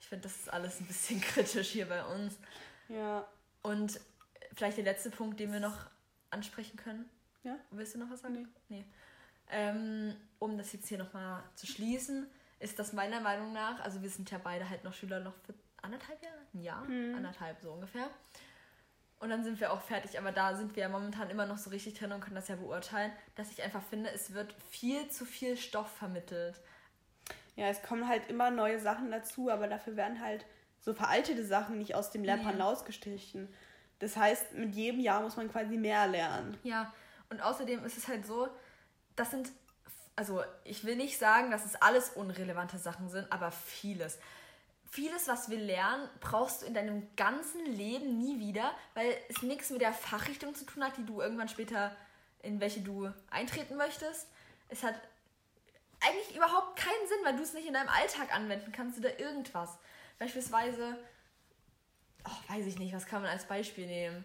[0.00, 2.36] Ich finde, das ist alles ein bisschen kritisch hier bei uns.
[2.88, 3.26] Ja.
[3.62, 4.00] Und
[4.54, 5.76] vielleicht der letzte Punkt, den wir noch
[6.30, 7.08] ansprechen können.
[7.42, 7.56] Ja.
[7.70, 8.48] Willst du noch was sagen?
[8.68, 8.76] Nee.
[8.76, 8.84] nee.
[9.50, 12.26] Ähm, um das jetzt hier nochmal zu schließen,
[12.60, 15.54] ist das meiner Meinung nach, also wir sind ja beide halt noch Schüler noch für
[15.80, 17.14] anderthalb Jahre, ein Jahr, mhm.
[17.14, 18.10] anderthalb so ungefähr.
[19.20, 20.18] Und dann sind wir auch fertig.
[20.18, 22.56] Aber da sind wir ja momentan immer noch so richtig drin und können das ja
[22.56, 26.60] beurteilen, dass ich einfach finde, es wird viel zu viel Stoff vermittelt.
[27.56, 30.46] Ja, es kommen halt immer neue Sachen dazu, aber dafür werden halt
[30.80, 32.62] so veraltete Sachen nicht aus dem Lehrplan nee.
[32.62, 33.52] rausgestrichen.
[33.98, 36.56] Das heißt, mit jedem Jahr muss man quasi mehr lernen.
[36.62, 36.92] Ja,
[37.30, 38.48] und außerdem ist es halt so,
[39.16, 39.50] das sind,
[40.14, 44.18] also ich will nicht sagen, dass es alles unrelevante Sachen sind, aber vieles
[44.90, 49.70] vieles, was wir lernen, brauchst du in deinem ganzen Leben nie wieder, weil es nichts
[49.70, 51.94] mit der Fachrichtung zu tun hat, die du irgendwann später,
[52.42, 54.28] in welche du eintreten möchtest.
[54.68, 54.94] Es hat
[56.00, 59.78] eigentlich überhaupt keinen Sinn, weil du es nicht in deinem Alltag anwenden kannst oder irgendwas.
[60.18, 60.96] Beispielsweise,
[62.24, 64.24] oh, weiß ich nicht, was kann man als Beispiel nehmen?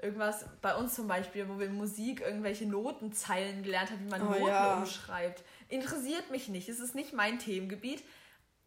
[0.00, 4.22] Irgendwas bei uns zum Beispiel, wo wir in Musik irgendwelche Notenzeilen gelernt haben, wie man
[4.22, 4.78] oh, Noten ja.
[4.78, 5.42] umschreibt.
[5.68, 6.68] Interessiert mich nicht.
[6.68, 8.04] Es ist nicht mein Themengebiet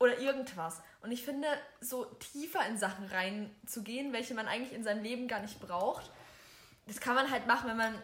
[0.02, 0.82] oder irgendwas.
[1.02, 1.48] Und ich finde,
[1.80, 6.12] so tiefer in Sachen reinzugehen, welche man eigentlich in seinem Leben gar nicht braucht,
[6.88, 8.02] das kann man halt machen, wenn man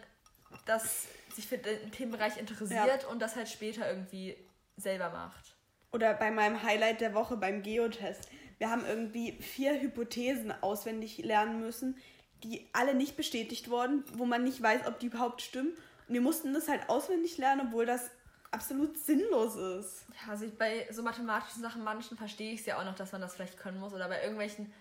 [0.64, 3.08] das sich für den Themenbereich interessiert ja.
[3.08, 4.36] und das halt später irgendwie
[4.76, 5.56] selber macht.
[5.92, 8.28] Oder bei meinem Highlight der Woche beim Geotest.
[8.58, 11.96] Wir haben irgendwie vier Hypothesen auswendig lernen müssen,
[12.44, 15.72] die alle nicht bestätigt wurden, wo man nicht weiß, ob die überhaupt stimmen.
[16.06, 18.10] Und wir mussten das halt auswendig lernen, obwohl das
[18.50, 20.06] absolut sinnlos ist.
[20.10, 23.20] Ja, also bei so mathematischen Sachen manchen verstehe ich es ja auch noch, dass man
[23.20, 23.92] das vielleicht können muss.
[23.92, 24.72] Oder bei irgendwelchen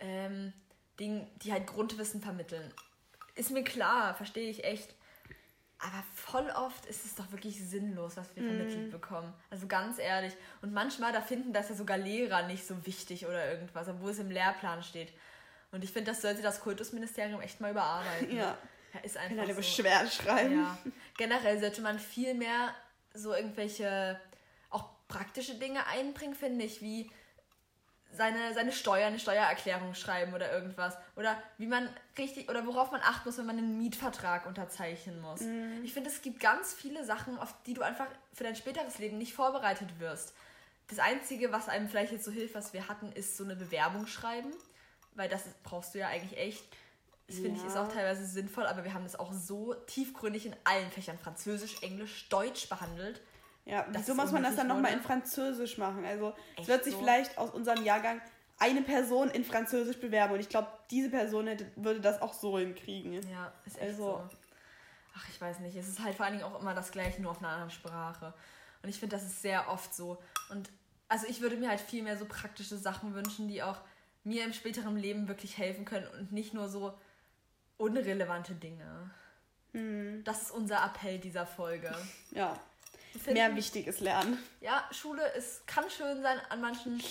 [0.00, 0.52] ähm,
[0.98, 2.72] Dingen, die halt Grundwissen vermitteln.
[3.34, 4.94] Ist mir klar, verstehe ich echt.
[5.78, 8.46] Aber voll oft ist es doch wirklich sinnlos, was wir mm.
[8.46, 9.32] vermittelt bekommen.
[9.50, 10.32] Also ganz ehrlich.
[10.60, 14.20] Und manchmal, da finden das ja sogar Lehrer nicht so wichtig oder irgendwas, obwohl es
[14.20, 15.12] im Lehrplan steht.
[15.72, 18.36] Und ich finde, das sollte das Kultusministerium echt mal überarbeiten.
[18.36, 18.56] Ja.
[18.94, 19.60] ja ist einfach Kann eine so.
[19.60, 20.60] Beschwerde schreiben.
[20.60, 20.78] Ja.
[21.16, 22.74] Generell sollte man viel mehr
[23.14, 24.20] so irgendwelche
[24.70, 27.10] auch praktische Dinge einbringen, finde ich, wie
[28.12, 30.96] seine, seine Steuer, eine Steuererklärung schreiben oder irgendwas.
[31.16, 31.88] Oder wie man
[32.18, 35.40] richtig, oder worauf man achten muss, wenn man einen Mietvertrag unterzeichnen muss.
[35.40, 35.82] Mhm.
[35.82, 39.18] Ich finde, es gibt ganz viele Sachen, auf die du einfach für dein späteres Leben
[39.18, 40.34] nicht vorbereitet wirst.
[40.88, 44.06] Das Einzige, was einem vielleicht jetzt so hilft, was wir hatten, ist so eine Bewerbung
[44.06, 44.50] schreiben.
[45.14, 46.64] Weil das brauchst du ja eigentlich echt.
[47.32, 47.66] Das finde ja.
[47.66, 51.18] ich ist auch teilweise sinnvoll, aber wir haben das auch so tiefgründig in allen Fächern,
[51.18, 53.22] Französisch, Englisch, Deutsch behandelt.
[53.64, 56.04] Ja, wieso muss man das dann nochmal in Französisch machen?
[56.04, 56.98] Also Echt es wird sich so?
[56.98, 58.20] vielleicht aus unserem Jahrgang
[58.58, 62.58] eine Person in Französisch bewerben und ich glaube, diese Person hätte, würde das auch so
[62.58, 63.14] hinkriegen.
[63.30, 64.28] Ja, ist echt also, so.
[65.16, 65.76] Ach, ich weiß nicht.
[65.76, 68.34] Es ist halt vor allen Dingen auch immer das Gleiche, nur auf einer anderen Sprache.
[68.82, 70.18] Und ich finde, das ist sehr oft so.
[70.50, 70.70] Und
[71.08, 73.78] also ich würde mir halt viel mehr so praktische Sachen wünschen, die auch
[74.24, 76.94] mir im späteren Leben wirklich helfen können und nicht nur so
[77.82, 79.10] unrelevante Dinge.
[79.72, 80.22] Mhm.
[80.24, 81.94] Das ist unser Appell dieser Folge.
[82.30, 82.58] Ja.
[83.12, 84.38] Finden, Mehr wichtiges Lernen.
[84.60, 87.02] Ja, Schule ist, kann schön sein an manchen,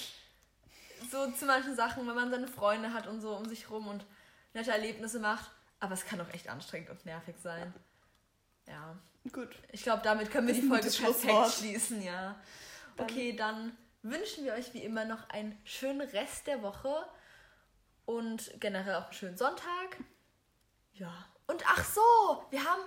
[1.11, 4.05] so zu manchen Sachen, wenn man seine Freunde hat und so um sich rum und
[4.53, 5.51] nette Erlebnisse macht.
[5.79, 7.73] Aber es kann auch echt anstrengend und nervig sein.
[8.67, 8.97] Ja.
[9.31, 9.55] Gut.
[9.71, 12.39] Ich glaube, damit können wir die Folge perfekt schließen, ja.
[12.97, 17.05] Okay, dann wünschen wir euch wie immer noch einen schönen Rest der Woche
[18.05, 19.97] und generell auch einen schönen Sonntag.
[21.01, 21.25] Ja.
[21.47, 22.81] Und ach so, wir haben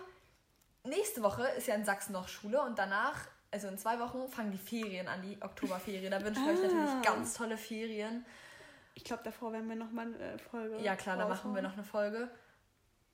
[0.85, 4.53] nächste Woche ist ja in Sachsen noch Schule und danach, also in zwei Wochen, fangen
[4.53, 6.13] die Ferien an, die Oktoberferien.
[6.13, 6.57] Da wünschen wir ah.
[6.57, 8.25] euch natürlich ganz tolle Ferien.
[8.95, 10.79] Ich glaube, davor werden wir nochmal eine Folge.
[10.79, 12.31] Ja, klar, da machen wir noch eine Folge.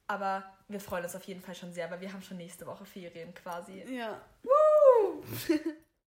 [0.07, 2.85] Aber wir freuen uns auf jeden Fall schon sehr, weil wir haben schon nächste Woche
[2.85, 3.83] Ferien quasi.
[3.91, 4.21] Ja.
[4.43, 5.25] Woo!